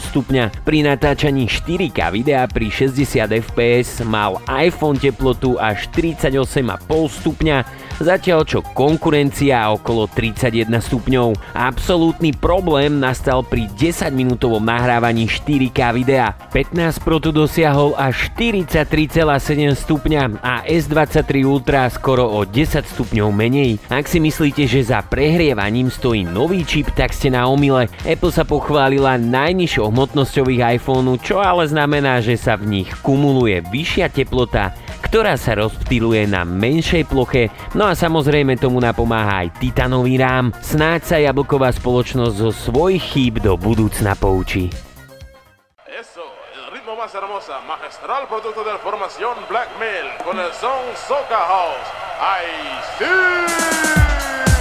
stupňa. 0.09 0.65
Pri 0.65 0.81
natáčaní 0.81 1.45
4K 1.45 2.09
videa 2.09 2.49
pri 2.49 2.73
60 2.73 3.29
fps 3.45 4.01
mal 4.09 4.41
iPhone 4.49 4.97
teplotu 4.97 5.61
až 5.61 5.93
38,5 5.93 6.81
stupňa, 6.89 7.57
zatiaľ 8.01 8.47
čo 8.47 8.61
konkurencia 8.63 9.71
okolo 9.75 10.11
31 10.11 10.71
stupňov. 10.71 11.55
Absolútny 11.55 12.35
problém 12.35 12.99
nastal 12.99 13.47
pri 13.47 13.71
10-minútovom 13.75 14.63
nahrávaní 14.63 15.27
4K 15.31 15.81
videa. 15.95 16.35
15 16.51 17.05
Pro 17.05 17.21
tu 17.21 17.31
dosiahol 17.31 17.93
až 17.99 18.31
43,7 18.35 19.75
stupňa 19.75 20.23
a 20.41 20.65
S23 20.65 21.45
Ultra 21.45 21.87
skoro 21.91 22.27
o 22.31 22.43
10 22.47 22.85
stupňov 22.85 23.29
menej. 23.35 23.83
Ak 23.93 24.09
si 24.09 24.19
myslíte, 24.23 24.65
že 24.65 24.87
za 24.87 25.03
prehrievaním 25.05 25.93
stojí 25.93 26.25
nový 26.25 26.65
čip, 26.65 26.91
tak 26.95 27.13
ste 27.13 27.31
na 27.35 27.47
omyle. 27.47 27.91
Apple 28.07 28.33
sa 28.33 28.47
pochválila 28.47 29.21
najnižšou 29.21 29.91
hmotnosťou 29.91 30.47
ich 30.51 30.63
iPhoneu, 30.63 31.21
čo 31.21 31.43
ale 31.43 31.67
znamená, 31.69 32.23
že 32.25 32.39
sa 32.39 32.55
v 32.55 32.81
nich 32.81 32.91
kumuluje 33.03 33.61
vyššia 33.69 34.11
teplota, 34.11 34.73
ktorá 35.15 35.39
sa 35.39 35.55
rozptýluje 35.55 36.27
na 36.27 36.43
menšej 36.43 37.07
ploche, 37.07 37.47
no 37.79 37.87
a 37.87 37.95
samozrejme 37.95 38.59
tomu 38.59 38.83
napomáha 38.83 39.47
aj 39.47 39.63
titanový 39.63 40.19
rám. 40.19 40.51
Snáď 40.59 41.01
sa 41.07 41.23
jablková 41.23 41.71
spoločnosť 41.71 42.35
zo 42.35 42.51
svojich 42.51 43.15
chýb 43.15 43.39
do 43.39 43.55
budúcna 43.55 44.19
poučí. 44.19 44.75
Más 47.05 47.13
hermosa, 47.13 47.61
magistral 47.69 48.25
producto 48.33 48.65
de 48.65 48.73
la 48.73 48.81
formación 48.81 49.37
Blackmail 49.45 50.25
con 50.25 50.41
el 50.41 50.49
son 50.57 50.89
Soca 50.97 51.37
House. 51.37 51.91
¡Ay, 52.17 52.49
sí! 52.97 54.54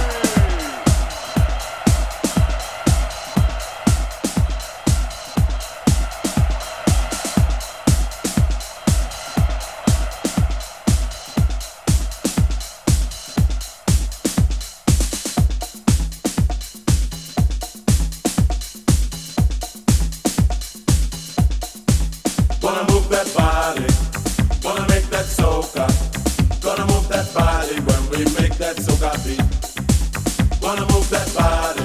body. 31.34 31.82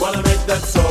Wanna 0.00 0.22
make 0.22 0.46
that 0.46 0.62
soul. 0.62 0.89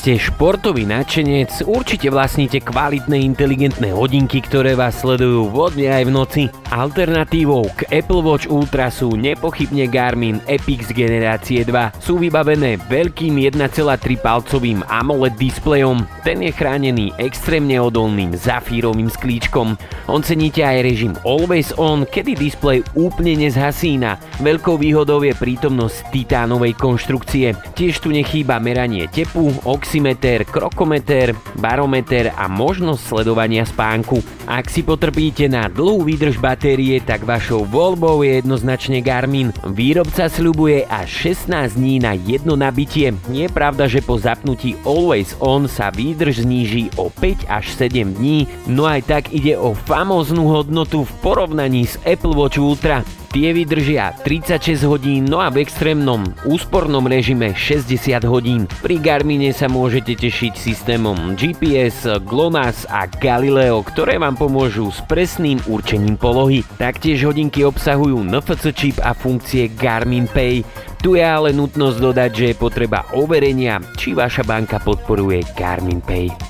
ste 0.00 0.16
športový 0.16 0.88
nadšenec, 0.88 1.68
určite 1.68 2.08
vlastníte 2.08 2.64
kvalitné 2.64 3.20
inteligentné 3.20 3.92
hodinky, 3.92 4.40
ktoré 4.40 4.72
vás 4.72 5.04
sledujú 5.04 5.52
vodne 5.52 5.92
aj 5.92 6.08
v 6.08 6.14
noci. 6.16 6.42
Alternatívou 6.72 7.68
k 7.76 7.84
Apple 8.00 8.24
Watch 8.24 8.48
Ultra 8.48 8.88
sú 8.88 9.12
nepochybne 9.12 9.84
Garmin 9.92 10.40
Epix 10.48 10.88
generácie 10.96 11.68
2. 11.68 12.00
Sú 12.00 12.16
vybavené 12.16 12.80
veľkým 12.80 13.44
1,3 13.44 13.76
palcovým 14.24 14.80
AMOLED 14.88 15.36
displejom. 15.36 16.08
Ten 16.24 16.48
je 16.48 16.52
chránený 16.56 17.12
extrémne 17.20 17.76
odolným 17.76 18.32
zafírovým 18.32 19.12
sklíčkom. 19.12 19.76
On 20.08 20.24
aj 20.24 20.80
režim 20.80 21.12
Always 21.28 21.76
On, 21.76 22.08
kedy 22.08 22.40
displej 22.40 22.80
úplne 22.96 23.36
nezhasína. 23.44 24.16
Veľkou 24.40 24.80
výhodou 24.80 25.20
je 25.20 25.36
prítomnosť 25.36 26.08
titánovej 26.08 26.72
konštrukcie. 26.80 27.52
Tiež 27.76 28.00
tu 28.00 28.08
nechýba 28.08 28.56
meranie 28.64 29.04
tepu, 29.04 29.52
oxidu 29.68 29.89
oximeter, 29.90 30.46
krokometer, 30.46 31.34
barometer 31.58 32.30
a 32.38 32.46
možnosť 32.46 33.10
sledovania 33.10 33.66
spánku. 33.66 34.22
Ak 34.46 34.70
si 34.70 34.86
potrpíte 34.86 35.50
na 35.50 35.66
dlhú 35.66 36.06
výdrž 36.06 36.38
batérie, 36.38 37.02
tak 37.02 37.26
vašou 37.26 37.66
voľbou 37.66 38.22
je 38.22 38.38
jednoznačne 38.38 39.02
Garmin. 39.02 39.50
Výrobca 39.66 40.30
sľubuje 40.30 40.86
až 40.86 41.34
16 41.34 41.74
dní 41.74 41.98
na 41.98 42.14
jedno 42.14 42.54
nabitie. 42.54 43.18
Je 43.34 43.50
pravda, 43.50 43.90
že 43.90 43.98
po 43.98 44.14
zapnutí 44.14 44.78
Always 44.86 45.34
On 45.42 45.66
sa 45.66 45.90
výdrž 45.90 46.46
zníži 46.46 46.94
o 46.94 47.10
5 47.10 47.50
až 47.50 47.74
7 47.74 48.14
dní, 48.14 48.46
no 48.70 48.86
aj 48.86 49.10
tak 49.10 49.34
ide 49.34 49.58
o 49.58 49.74
famóznu 49.74 50.46
hodnotu 50.46 51.02
v 51.02 51.12
porovnaní 51.18 51.90
s 51.90 51.98
Apple 52.06 52.38
Watch 52.38 52.62
Ultra. 52.62 53.02
Tie 53.30 53.54
vydržia 53.54 54.10
36 54.26 54.82
hodín, 54.90 55.30
no 55.30 55.38
a 55.38 55.54
v 55.54 55.62
extrémnom 55.62 56.34
úspornom 56.42 57.06
režime 57.06 57.54
60 57.54 58.26
hodín. 58.26 58.66
Pri 58.82 58.98
Garmine 58.98 59.54
sa 59.54 59.70
môžete 59.70 60.18
tešiť 60.18 60.58
systémom 60.58 61.38
GPS, 61.38 62.10
GLONASS 62.26 62.90
a 62.90 63.06
Galileo, 63.06 63.86
ktoré 63.86 64.18
vám 64.18 64.34
pomôžu 64.34 64.90
s 64.90 64.98
presným 65.06 65.62
určením 65.70 66.18
polohy. 66.18 66.66
Taktiež 66.74 67.30
hodinky 67.30 67.62
obsahujú 67.62 68.18
NFC 68.18 68.74
čip 68.74 68.98
a 68.98 69.14
funkcie 69.14 69.70
Garmin 69.78 70.26
Pay. 70.26 70.66
Tu 70.98 71.14
je 71.14 71.22
ale 71.22 71.54
nutnosť 71.54 72.02
dodať, 72.02 72.30
že 72.34 72.44
je 72.50 72.58
potreba 72.58 73.06
overenia, 73.14 73.78
či 73.94 74.10
vaša 74.10 74.42
banka 74.42 74.82
podporuje 74.82 75.46
Garmin 75.54 76.02
Pay. 76.02 76.49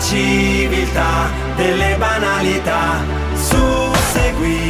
civiltà 0.00 1.30
delle 1.56 1.96
banalità. 1.98 3.02
su 3.34 3.92
seguire. 4.12 4.69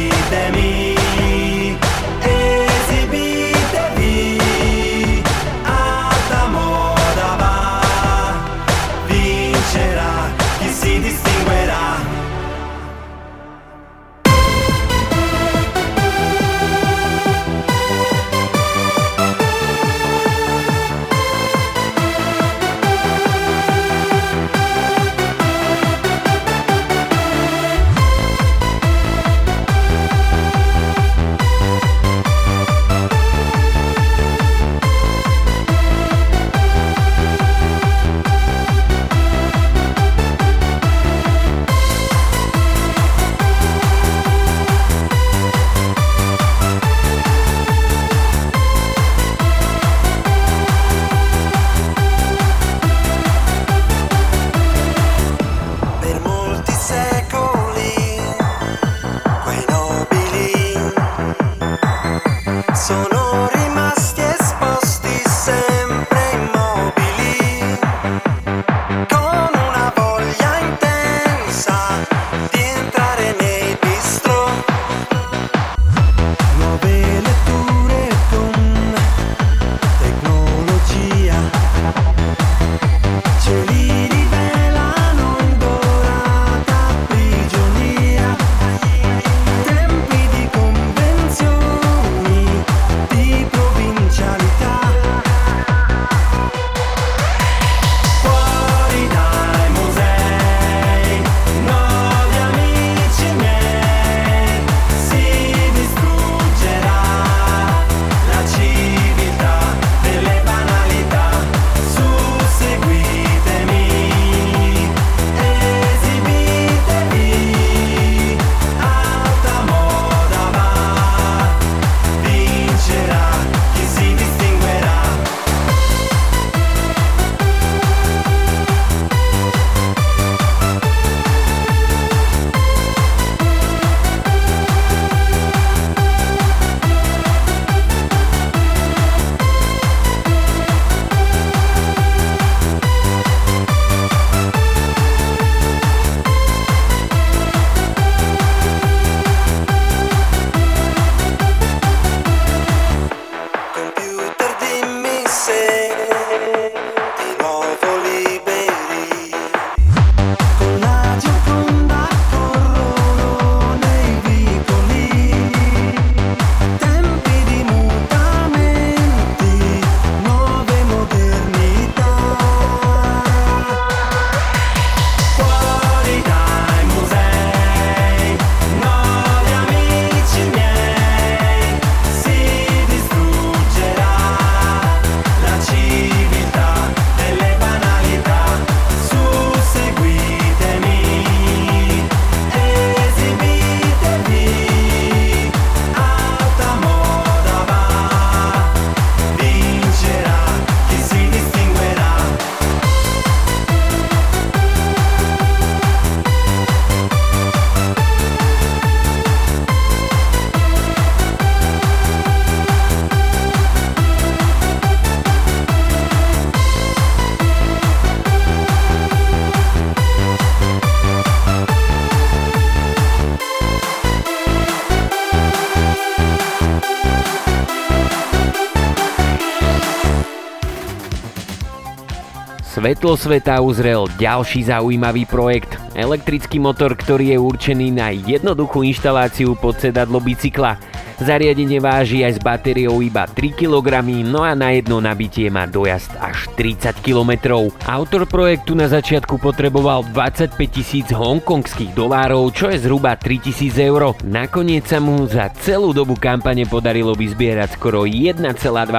Svetlo 232.81 233.13
sveta 233.13 233.61
uzrel 233.61 234.09
ďalší 234.17 234.65
zaujímavý 234.65 235.29
projekt. 235.29 235.77
Elektrický 235.93 236.57
motor, 236.57 236.97
ktorý 236.97 237.29
je 237.29 237.37
určený 237.37 237.93
na 237.93 238.09
jednoduchú 238.09 238.81
inštaláciu 238.81 239.53
pod 239.53 239.77
sedadlo 239.77 240.17
bicykla. 240.17 240.81
Zariadenie 241.21 241.77
váži 241.77 242.25
aj 242.25 242.33
s 242.33 242.39
batériou 242.41 242.97
iba 242.97 243.29
3 243.29 243.53
kg, 243.53 244.01
no 244.25 244.41
a 244.41 244.57
na 244.57 244.73
jedno 244.73 244.97
nabitie 244.97 245.53
má 245.53 245.69
dojazd 245.69 246.17
až 246.17 246.49
30 246.57 246.97
km. 247.05 247.61
Autor 247.85 248.25
projektu 248.25 248.73
na 248.73 248.89
začiatku 248.89 249.37
potreboval 249.37 250.01
25 250.09 250.57
tisíc 250.65 251.13
hongkongských 251.13 251.93
dolárov, 251.93 252.49
čo 252.49 252.73
je 252.73 252.81
zhruba 252.81 253.13
3000 253.13 253.69
eur. 253.85 254.17
Nakoniec 254.25 254.89
sa 254.89 254.97
mu 254.97 255.29
za 255.29 255.53
celú 255.61 255.93
dobu 255.93 256.17
kampane 256.17 256.65
podarilo 256.65 257.13
vyzbierať 257.13 257.77
skoro 257.77 258.09
1,2 258.09 258.41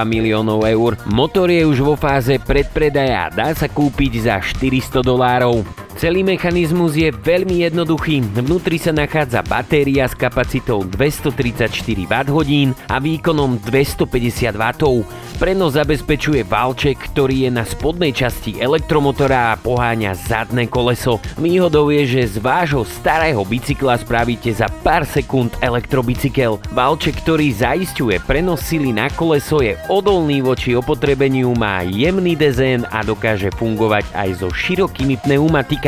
miliónov 0.07 0.63
eur. 0.63 0.95
Motor 1.11 1.51
je 1.51 1.67
už 1.67 1.83
vo 1.83 1.99
fáze 1.99 2.39
predpredaja 2.39 3.27
a 3.27 3.33
dá 3.35 3.51
sa 3.51 3.67
kúpiť 3.67 4.31
za 4.31 4.39
400 4.39 5.03
dolárov. 5.03 5.82
Celý 5.93 6.25
mechanizmus 6.25 6.97
je 6.97 7.13
veľmi 7.13 7.69
jednoduchý. 7.69 8.25
Vnútri 8.33 8.81
sa 8.81 8.89
nachádza 8.89 9.45
batéria 9.45 10.09
s 10.09 10.17
kapacitou 10.17 10.81
234 10.81 11.69
Wh 12.09 12.73
a 12.89 12.97
výkonom 12.97 13.61
250 13.61 14.57
W. 14.57 15.05
Prenos 15.37 15.77
zabezpečuje 15.77 16.41
valček, 16.49 16.97
ktorý 17.13 17.45
je 17.45 17.51
na 17.53 17.61
spodnej 17.61 18.09
časti 18.09 18.57
elektromotora 18.57 19.53
a 19.53 19.59
poháňa 19.59 20.17
zadné 20.17 20.65
koleso. 20.65 21.21
Výhodou 21.37 21.93
je, 21.93 22.09
že 22.09 22.37
z 22.37 22.41
vášho 22.41 22.81
starého 22.85 23.45
bicykla 23.45 24.01
spravíte 24.01 24.49
za 24.49 24.69
pár 24.81 25.05
sekúnd 25.05 25.53
elektrobicykel. 25.61 26.57
Valček, 26.73 27.21
ktorý 27.21 27.53
zaisťuje 27.53 28.25
prenos 28.25 28.65
sily 28.65 28.89
na 28.89 29.13
koleso 29.13 29.61
je 29.61 29.77
odolný 29.93 30.41
voči 30.41 30.73
opotrebeniu, 30.73 31.53
má 31.53 31.85
jemný 31.85 32.33
dezén 32.33 32.81
a 32.89 33.05
dokáže 33.05 33.53
fungovať 33.55 34.09
aj 34.17 34.29
so 34.41 34.49
širokými 34.49 35.21
pneumatikami, 35.21 35.82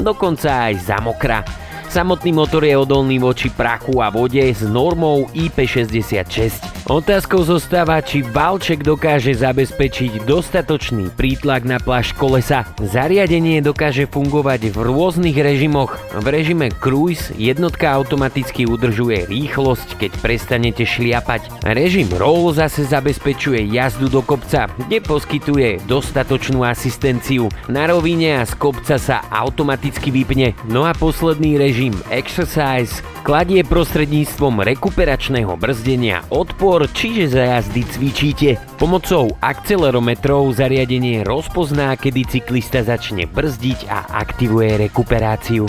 dokonca 0.00 0.72
aj 0.72 0.74
za 0.80 0.96
mokra. 1.04 1.65
Samotný 1.96 2.36
motor 2.36 2.60
je 2.60 2.76
odolný 2.76 3.16
voči 3.16 3.48
prachu 3.48 4.04
a 4.04 4.12
vode 4.12 4.36
s 4.36 4.60
normou 4.60 5.32
IP66. 5.32 6.76
Otázkou 6.92 7.40
zostáva, 7.40 8.04
či 8.04 8.20
valček 8.20 8.84
dokáže 8.84 9.32
zabezpečiť 9.32 10.28
dostatočný 10.28 11.08
prítlak 11.16 11.64
na 11.64 11.80
plášť 11.80 12.12
kolesa. 12.20 12.68
Zariadenie 12.84 13.64
dokáže 13.64 14.04
fungovať 14.04 14.76
v 14.76 14.76
rôznych 14.76 15.40
režimoch. 15.40 15.96
V 16.12 16.26
režime 16.28 16.68
cruise 16.68 17.32
jednotka 17.40 17.96
automaticky 17.96 18.68
udržuje 18.68 19.24
rýchlosť, 19.32 19.96
keď 19.96 20.12
prestanete 20.20 20.84
šliapať. 20.84 21.48
Režim 21.64 22.12
roll 22.20 22.52
zase 22.52 22.84
zabezpečuje 22.84 23.72
jazdu 23.72 24.12
do 24.12 24.20
kopca, 24.20 24.68
kde 24.84 25.00
poskytuje 25.00 25.80
dostatočnú 25.88 26.60
asistenciu. 26.60 27.48
Na 27.72 27.88
rovine 27.88 28.36
a 28.36 28.44
z 28.44 28.52
kopca 28.52 29.00
sa 29.00 29.24
automaticky 29.32 30.12
vypne. 30.12 30.52
No 30.68 30.84
a 30.84 30.92
posledný 30.92 31.56
režim 31.56 31.85
exercise 32.08 33.04
kladie 33.26 33.66
prostredníctvom 33.66 34.64
rekuperačného 34.64 35.52
brzdenia 35.60 36.24
odpor, 36.32 36.88
čiže 36.88 37.36
za 37.36 37.42
jazdy 37.58 37.82
cvičíte. 37.84 38.50
Pomocou 38.80 39.34
akcelerometrov 39.42 40.48
zariadenie 40.54 41.26
rozpozná, 41.26 41.92
kedy 41.98 42.40
cyklista 42.40 42.86
začne 42.86 43.28
brzdiť 43.28 43.90
a 43.90 44.16
aktivuje 44.16 44.88
rekuperáciu. 44.88 45.66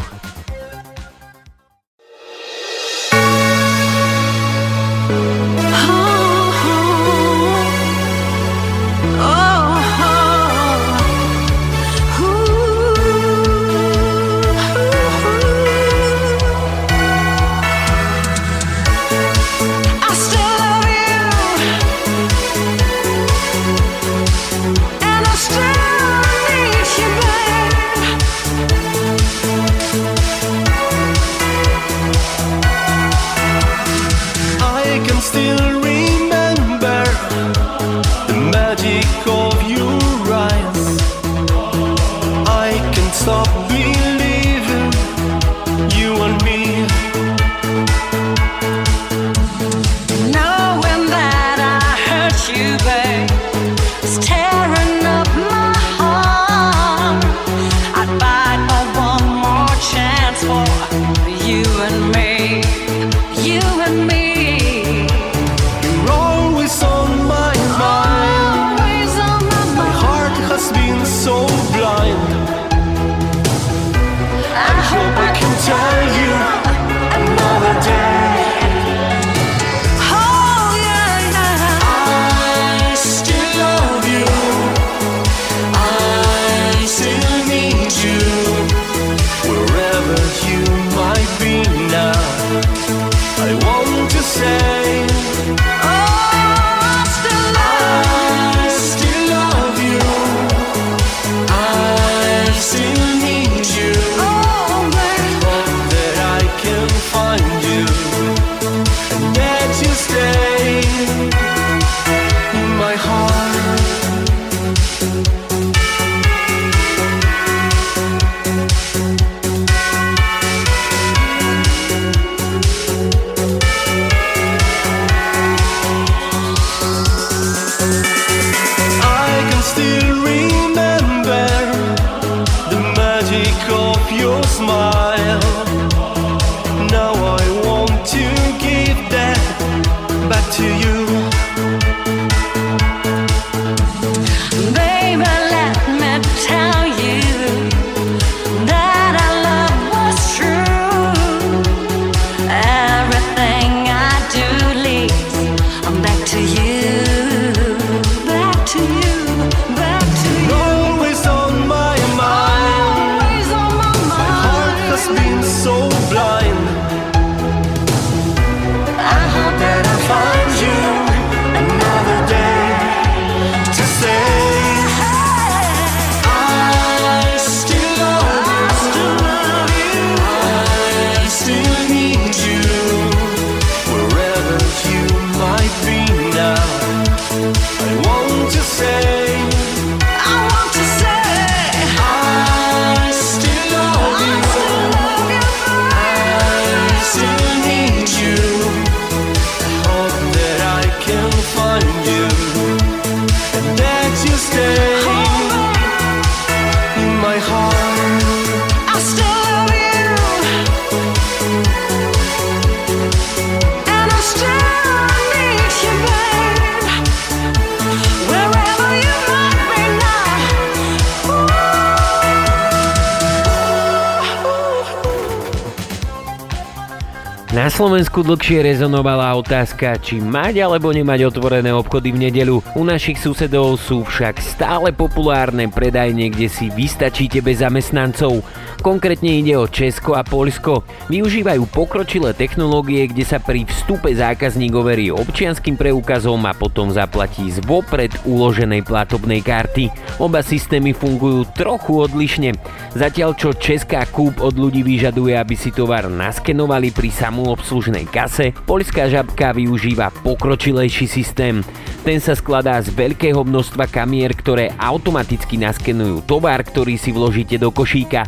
Slovensku 227.78 228.25
dlhšie 228.25 228.65
rezonovala 228.73 229.38
otázka, 229.38 230.01
či 230.01 230.17
mať 230.17 230.65
alebo 230.65 230.89
nemať 230.89 231.30
otvorené 231.30 231.69
obchody 231.78 232.09
v 232.09 232.25
nedeľu. 232.25 232.73
U 232.73 232.82
našich 232.82 233.21
susedov 233.21 233.78
sú 233.78 234.01
však 234.01 234.41
stále 234.41 234.89
populárne 234.89 235.69
predajne, 235.69 236.34
kde 236.34 236.49
si 236.49 236.73
vystačíte 236.73 237.38
bez 237.45 237.61
zamestnancov. 237.61 238.41
Konkrétne 238.78 239.41
ide 239.41 239.57
o 239.57 239.65
Česko 239.67 240.15
a 240.15 240.23
Poľsko. 240.23 240.86
Využívajú 241.11 241.65
pokročilé 241.73 242.32
technológie, 242.38 243.09
kde 243.09 243.25
sa 243.25 243.41
pri 243.41 243.65
vstupe 243.67 244.13
zákazník 244.13 244.71
overí 244.71 245.09
občianským 245.11 245.75
preukazom 245.75 246.45
a 246.45 246.55
potom 246.55 246.93
zaplatí 246.93 247.49
z 247.51 247.59
vopred 247.65 248.13
uloženej 248.23 248.86
platobnej 248.86 249.41
karty. 249.41 249.91
Oba 250.21 250.45
systémy 250.45 250.93
fungujú 250.93 251.49
trochu 251.57 252.05
odlišne. 252.05 252.55
Zatiaľ 252.95 253.36
čo 253.36 253.51
Česká 253.57 254.05
kúp 254.07 254.39
od 254.39 254.55
ľudí 254.55 254.86
vyžaduje, 254.86 255.36
aby 255.36 255.57
si 255.57 255.73
tovar 255.73 256.07
naskenovali 256.07 256.93
pri 256.93 257.09
samoobslužnej 257.11 258.07
kase, 258.07 258.55
poľská 258.65 259.09
žabka 259.11 259.51
využíva 259.57 260.13
pokročilejší 260.23 261.05
systém. 261.09 261.65
Ten 262.07 262.23
sa 262.23 262.39
skladá 262.39 262.80
z 262.80 262.95
veľkého 262.95 263.43
množstva 263.43 263.91
kamier, 263.91 264.32
ktoré 264.32 264.71
automaticky 264.80 265.59
naskenujú 265.59 266.23
tovar, 266.23 266.63
ktorý 266.63 266.95
si 266.95 267.11
vložíte 267.11 267.59
do 267.59 267.67
košíka. 267.67 268.23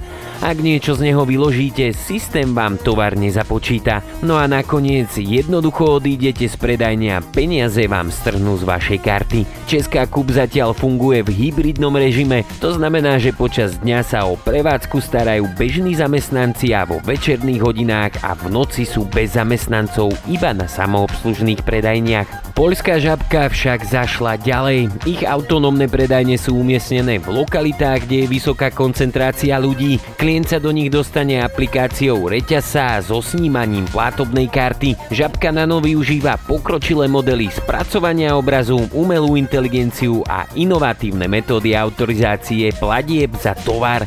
Ak 0.49 0.65
niečo 0.65 0.97
z 0.97 1.13
neho 1.13 1.29
vyložíte, 1.29 1.93
systém 1.93 2.57
vám 2.57 2.81
tovar 2.81 3.13
nezapočíta. 3.13 4.01
No 4.25 4.33
a 4.33 4.49
nakoniec 4.49 5.13
jednoducho 5.13 6.01
odídete 6.01 6.49
z 6.49 6.57
predajne 6.57 7.13
a 7.13 7.21
peniaze 7.21 7.85
vám 7.85 8.09
strhnú 8.09 8.57
z 8.57 8.65
vašej 8.65 8.97
karty. 8.97 9.39
Česká 9.69 10.09
kúp 10.09 10.33
zatiaľ 10.33 10.73
funguje 10.73 11.21
v 11.21 11.29
hybridnom 11.29 11.93
režime, 11.93 12.49
to 12.57 12.73
znamená, 12.73 13.21
že 13.21 13.29
počas 13.29 13.77
dňa 13.77 14.01
sa 14.01 14.25
o 14.25 14.41
prevádzku 14.41 14.97
starajú 14.97 15.45
bežní 15.53 15.93
zamestnanci 15.93 16.73
a 16.73 16.81
vo 16.81 16.97
večerných 16.97 17.61
hodinách 17.61 18.13
a 18.25 18.33
v 18.33 18.49
noci 18.49 18.89
sú 18.89 19.05
bez 19.05 19.37
zamestnancov 19.37 20.17
iba 20.25 20.49
na 20.57 20.65
samoobslužných 20.65 21.61
predajniach. 21.61 22.48
Poľská 22.59 22.99
žabka 22.99 23.47
však 23.47 23.87
zašla 23.87 24.35
ďalej. 24.35 24.91
Ich 25.07 25.23
autonómne 25.23 25.87
predajne 25.87 26.35
sú 26.35 26.59
umiestnené 26.59 27.15
v 27.15 27.31
lokalitách, 27.31 28.03
kde 28.03 28.27
je 28.27 28.31
vysoká 28.35 28.67
koncentrácia 28.67 29.55
ľudí. 29.55 29.95
Klient 30.19 30.51
sa 30.51 30.59
do 30.59 30.67
nich 30.75 30.91
dostane 30.91 31.39
aplikáciou 31.39 32.27
reťasa 32.27 32.99
so 32.99 33.23
snímaním 33.23 33.87
platobnej 33.87 34.51
karty. 34.51 34.99
Žabka 35.07 35.55
nano 35.55 35.79
využíva 35.79 36.35
pokročilé 36.35 37.07
modely 37.07 37.47
spracovania 37.47 38.35
obrazu, 38.35 38.91
umelú 38.91 39.39
inteligenciu 39.39 40.19
a 40.27 40.43
inovatívne 40.51 41.31
metódy 41.31 41.79
autorizácie 41.79 42.75
platieb 42.75 43.39
za 43.39 43.55
tovar. 43.55 44.03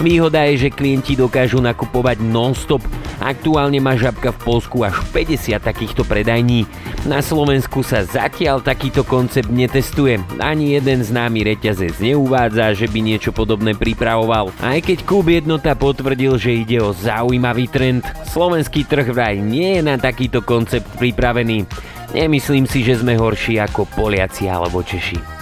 Výhoda 0.00 0.48
je, 0.48 0.68
že 0.68 0.74
klienti 0.74 1.12
dokážu 1.18 1.60
nakupovať 1.60 2.24
non-stop. 2.24 2.80
Aktuálne 3.20 3.78
má 3.78 3.92
Žabka 3.94 4.32
v 4.34 4.42
Polsku 4.42 4.80
až 4.82 4.98
50 5.12 5.60
takýchto 5.60 6.02
predajní. 6.08 6.64
Na 7.04 7.20
Slovensku 7.20 7.84
sa 7.84 8.06
zatiaľ 8.06 8.62
takýto 8.62 9.02
koncept 9.02 9.50
netestuje. 9.50 10.22
Ani 10.38 10.78
jeden 10.78 11.02
známy 11.02 11.44
reťazec 11.54 11.98
neuvádza, 11.98 12.72
že 12.78 12.86
by 12.86 12.98
niečo 13.02 13.34
podobné 13.34 13.74
pripravoval. 13.74 14.54
Aj 14.62 14.78
keď 14.78 15.02
klub 15.02 15.28
jednota 15.28 15.74
potvrdil, 15.74 16.38
že 16.38 16.62
ide 16.62 16.78
o 16.78 16.94
zaujímavý 16.94 17.66
trend. 17.68 18.06
Slovenský 18.30 18.86
trh 18.86 19.10
vraj 19.10 19.36
nie 19.42 19.78
je 19.78 19.82
na 19.82 19.98
takýto 19.98 20.40
koncept 20.46 20.86
pripravený. 20.96 21.66
Nemyslím 22.14 22.70
si, 22.70 22.86
že 22.86 23.02
sme 23.02 23.18
horší 23.18 23.58
ako 23.58 23.88
Poliaci 23.98 24.46
alebo 24.46 24.80
Češi. 24.80 25.41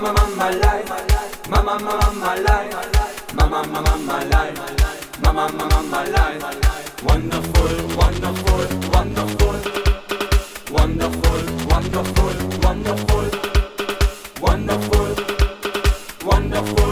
mama, 0.00 0.12
mama, 0.14 0.50
life. 0.50 0.88
Mama, 1.50 1.78
mama, 1.78 2.12
mama, 2.12 2.34
life. 2.46 3.34
Mama, 3.34 3.62
mama, 3.66 3.80
mama, 3.82 4.24
life. 4.30 4.58
Mama, 5.22 5.48
mama, 5.52 5.80
mama, 5.90 6.00
life. 6.10 7.02
Wonderful, 7.04 7.74
wonderful, 7.96 8.66
wonderful. 8.94 9.56
Wonderful, 10.70 11.40
wonderful, 11.70 12.34
wonderful. 12.64 13.26
Wonderful, 14.40 15.14
wonderful. 16.24 16.89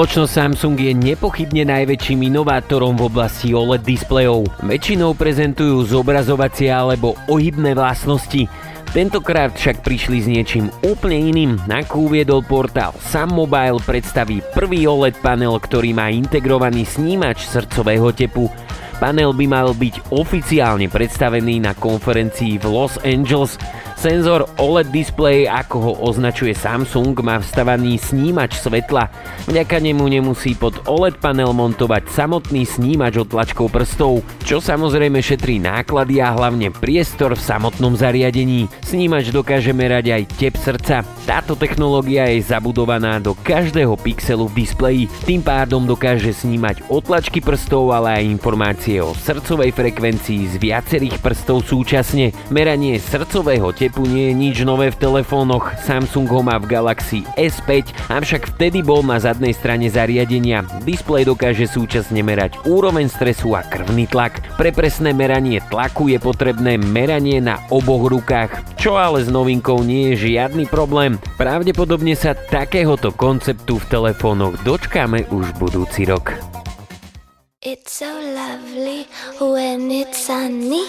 Spoločnosť 0.00 0.32
Samsung 0.32 0.76
je 0.80 0.92
nepochybne 0.96 1.68
najväčším 1.68 2.32
inovátorom 2.32 2.96
v 2.96 3.12
oblasti 3.12 3.52
OLED 3.52 3.84
displejov. 3.84 4.48
Väčšinou 4.64 5.12
prezentujú 5.12 5.84
zobrazovacie 5.84 6.72
alebo 6.72 7.20
ohybné 7.28 7.76
vlastnosti. 7.76 8.48
Tentokrát 8.96 9.52
však 9.52 9.84
prišli 9.84 10.24
s 10.24 10.26
niečím 10.32 10.72
úplne 10.88 11.20
iným. 11.20 11.52
Ako 11.68 12.08
uviedol 12.08 12.40
portál 12.40 12.96
Sam 12.96 13.36
Mobile 13.36 13.76
predstaví 13.84 14.40
prvý 14.56 14.88
OLED 14.88 15.20
panel, 15.20 15.60
ktorý 15.60 15.92
má 15.92 16.08
integrovaný 16.08 16.88
snímač 16.88 17.44
srdcového 17.44 18.08
tepu. 18.16 18.48
Panel 19.00 19.32
by 19.32 19.46
mal 19.48 19.72
byť 19.72 20.12
oficiálne 20.12 20.84
predstavený 20.92 21.64
na 21.64 21.72
konferencii 21.72 22.60
v 22.60 22.64
Los 22.68 23.00
Angeles. 23.00 23.56
Senzor 24.00 24.48
OLED 24.56 24.88
display, 24.92 25.44
ako 25.44 25.76
ho 25.76 25.92
označuje 26.08 26.56
Samsung, 26.56 27.12
má 27.20 27.36
vstavaný 27.36 28.00
snímač 28.00 28.56
svetla. 28.56 29.12
Vďaka 29.44 29.76
nemu 29.76 30.04
nemusí 30.08 30.56
pod 30.56 30.84
OLED 30.88 31.20
panel 31.20 31.52
montovať 31.52 32.08
samotný 32.08 32.64
snímač 32.64 33.20
od 33.20 33.28
tlačkou 33.28 33.68
prstov, 33.68 34.24
čo 34.44 34.56
samozrejme 34.56 35.20
šetrí 35.20 35.60
náklady 35.60 36.20
a 36.24 36.32
hlavne 36.32 36.72
priestor 36.72 37.36
v 37.36 37.44
samotnom 37.44 37.92
zariadení. 37.92 38.72
Snímač 38.80 39.28
dokáže 39.32 39.76
merať 39.76 40.16
aj 40.16 40.22
tep 40.32 40.56
srdca. 40.56 41.04
Táto 41.28 41.52
technológia 41.52 42.24
je 42.32 42.40
zabudovaná 42.40 43.20
do 43.20 43.36
každého 43.36 44.00
pixelu 44.00 44.48
v 44.48 44.64
displeji, 44.64 45.02
tým 45.28 45.44
pádom 45.44 45.84
dokáže 45.84 46.32
snímať 46.32 46.88
otlačky 46.88 47.44
prstov, 47.44 47.92
ale 47.92 48.16
aj 48.16 48.32
informácie 48.32 48.89
o 48.98 49.14
srdcovej 49.14 49.70
frekvencii 49.70 50.50
z 50.50 50.54
viacerých 50.58 51.22
prstov 51.22 51.62
súčasne. 51.62 52.34
Meranie 52.50 52.98
srdcového 52.98 53.70
tepu 53.70 54.02
nie 54.02 54.32
je 54.32 54.34
nič 54.34 54.56
nové 54.66 54.90
v 54.90 54.98
telefónoch, 54.98 55.70
Samsung 55.86 56.26
ho 56.26 56.42
má 56.42 56.58
v 56.58 56.66
Galaxy 56.66 57.22
S5, 57.38 57.94
avšak 58.10 58.58
vtedy 58.58 58.82
bol 58.82 59.06
na 59.06 59.22
zadnej 59.22 59.54
strane 59.54 59.86
zariadenia. 59.86 60.66
Displej 60.82 61.30
dokáže 61.30 61.70
súčasne 61.70 62.24
merať 62.26 62.58
úroveň 62.66 63.06
stresu 63.06 63.54
a 63.54 63.62
krvný 63.62 64.10
tlak. 64.10 64.42
Pre 64.58 64.74
presné 64.74 65.14
meranie 65.14 65.62
tlaku 65.70 66.10
je 66.10 66.18
potrebné 66.18 66.74
meranie 66.80 67.38
na 67.38 67.62
oboch 67.70 68.10
rukách, 68.10 68.80
čo 68.80 68.98
ale 68.98 69.22
s 69.22 69.30
novinkou 69.30 69.84
nie 69.86 70.16
je 70.16 70.32
žiadny 70.34 70.66
problém. 70.66 71.20
Pravdepodobne 71.36 72.16
sa 72.16 72.32
takéhoto 72.32 73.12
konceptu 73.12 73.76
v 73.76 73.88
telefónoch 73.92 74.56
dočkáme 74.64 75.28
už 75.28 75.52
budúci 75.60 76.08
rok. 76.08 76.32
It's 77.62 77.92
so 77.92 78.18
lovely 78.18 79.06
when 79.38 79.90
it's 79.90 80.16
sunny. 80.16 80.86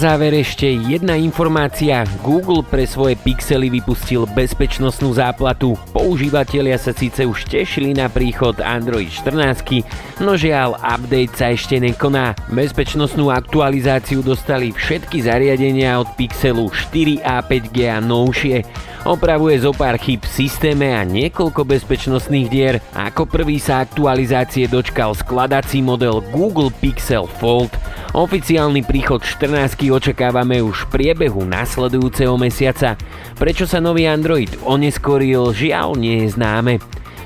záver 0.00 0.32
ešte 0.32 0.64
jedna 0.64 1.12
informácia. 1.12 2.08
Google 2.24 2.64
pre 2.64 2.88
svoje 2.88 3.20
pixely 3.20 3.68
vypustil 3.68 4.24
bezpečnostnú 4.32 5.12
záplatu. 5.12 5.76
Používatelia 5.92 6.80
sa 6.80 6.96
síce 6.96 7.28
už 7.28 7.44
tešili 7.44 7.92
na 7.92 8.08
príchod 8.08 8.56
Android 8.64 9.12
14, 9.12 9.84
no 10.24 10.40
žiaľ, 10.40 10.80
update 10.80 11.36
sa 11.36 11.52
ešte 11.52 11.76
nekoná. 11.76 12.32
Bezpečnostnú 12.48 13.28
aktualizáciu 13.28 14.24
dostali 14.24 14.72
všetky 14.72 15.20
zariadenia 15.20 16.00
od 16.00 16.08
Pixelu 16.16 16.72
4 16.72 17.20
a 17.20 17.44
5G 17.44 17.76
a 17.92 18.00
novšie. 18.00 18.64
Opravuje 19.04 19.60
zo 19.60 19.76
pár 19.76 20.00
chyb 20.00 20.24
v 20.24 20.32
systéme 20.44 20.96
a 20.96 21.04
niekoľko 21.04 21.64
bezpečnostných 21.64 22.48
dier. 22.48 22.80
Ako 22.96 23.28
prvý 23.28 23.60
sa 23.60 23.84
aktualizácie 23.84 24.64
dočkal 24.64 25.12
skladací 25.12 25.84
model 25.84 26.24
Google 26.32 26.72
Pixel 26.72 27.28
Fold. 27.40 27.72
Oficiálny 28.12 28.84
príchod 28.84 29.24
14 29.24 29.80
očakávame 29.90 30.62
už 30.62 30.86
v 30.86 30.90
priebehu 30.94 31.42
následujúceho 31.42 32.38
mesiaca. 32.38 32.94
Prečo 33.36 33.66
sa 33.66 33.82
nový 33.82 34.06
Android 34.06 34.50
oneskoril, 34.62 35.50
žiaľ 35.50 35.98
nie 35.98 36.24
je 36.24 36.38
známe. 36.38 36.78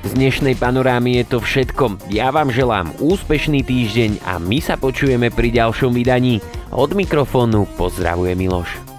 Z 0.04 0.10
dnešnej 0.16 0.60
panorámy 0.60 1.20
je 1.20 1.24
to 1.24 1.38
všetko. 1.40 2.12
Ja 2.12 2.28
vám 2.28 2.52
želám 2.52 2.92
úspešný 3.00 3.64
týždeň 3.64 4.24
a 4.28 4.36
my 4.36 4.60
sa 4.60 4.76
počujeme 4.76 5.32
pri 5.32 5.48
ďalšom 5.48 5.96
vydaní. 5.96 6.44
Od 6.72 6.92
mikrofónu 6.92 7.64
pozdravuje 7.80 8.36
Miloš. 8.36 8.93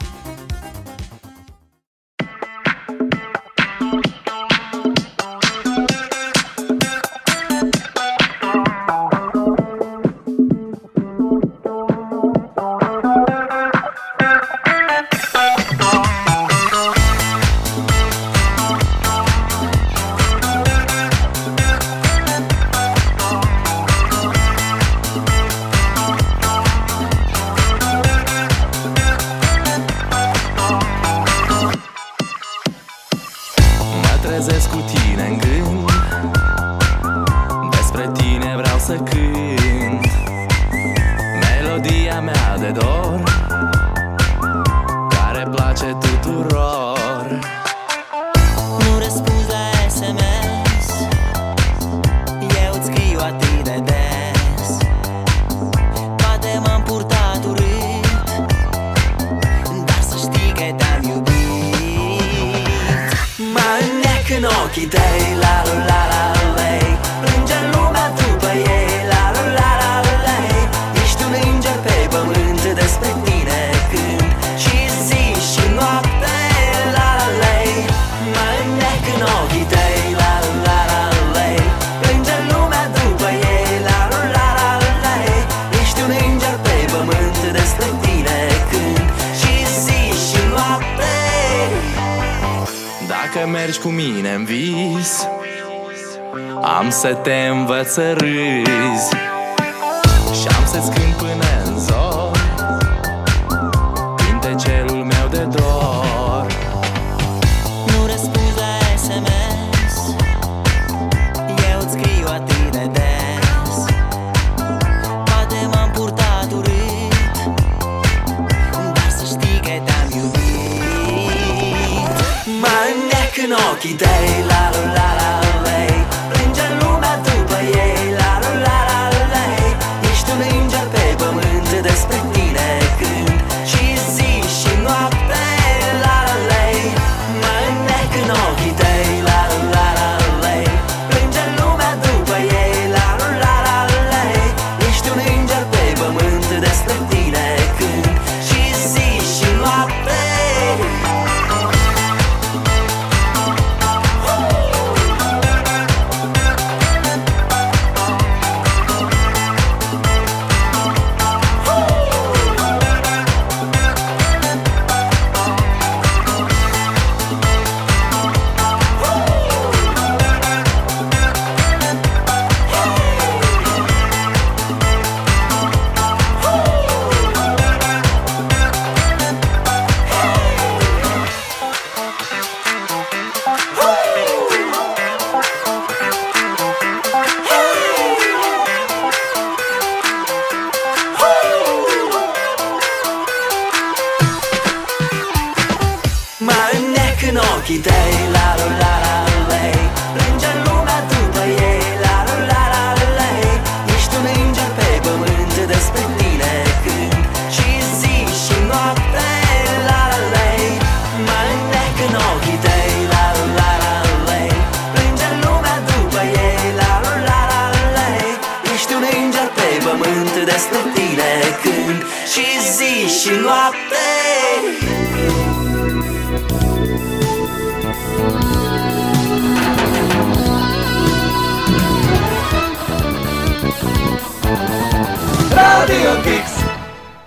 lucky 123.86 123.98
day. 123.98 124.55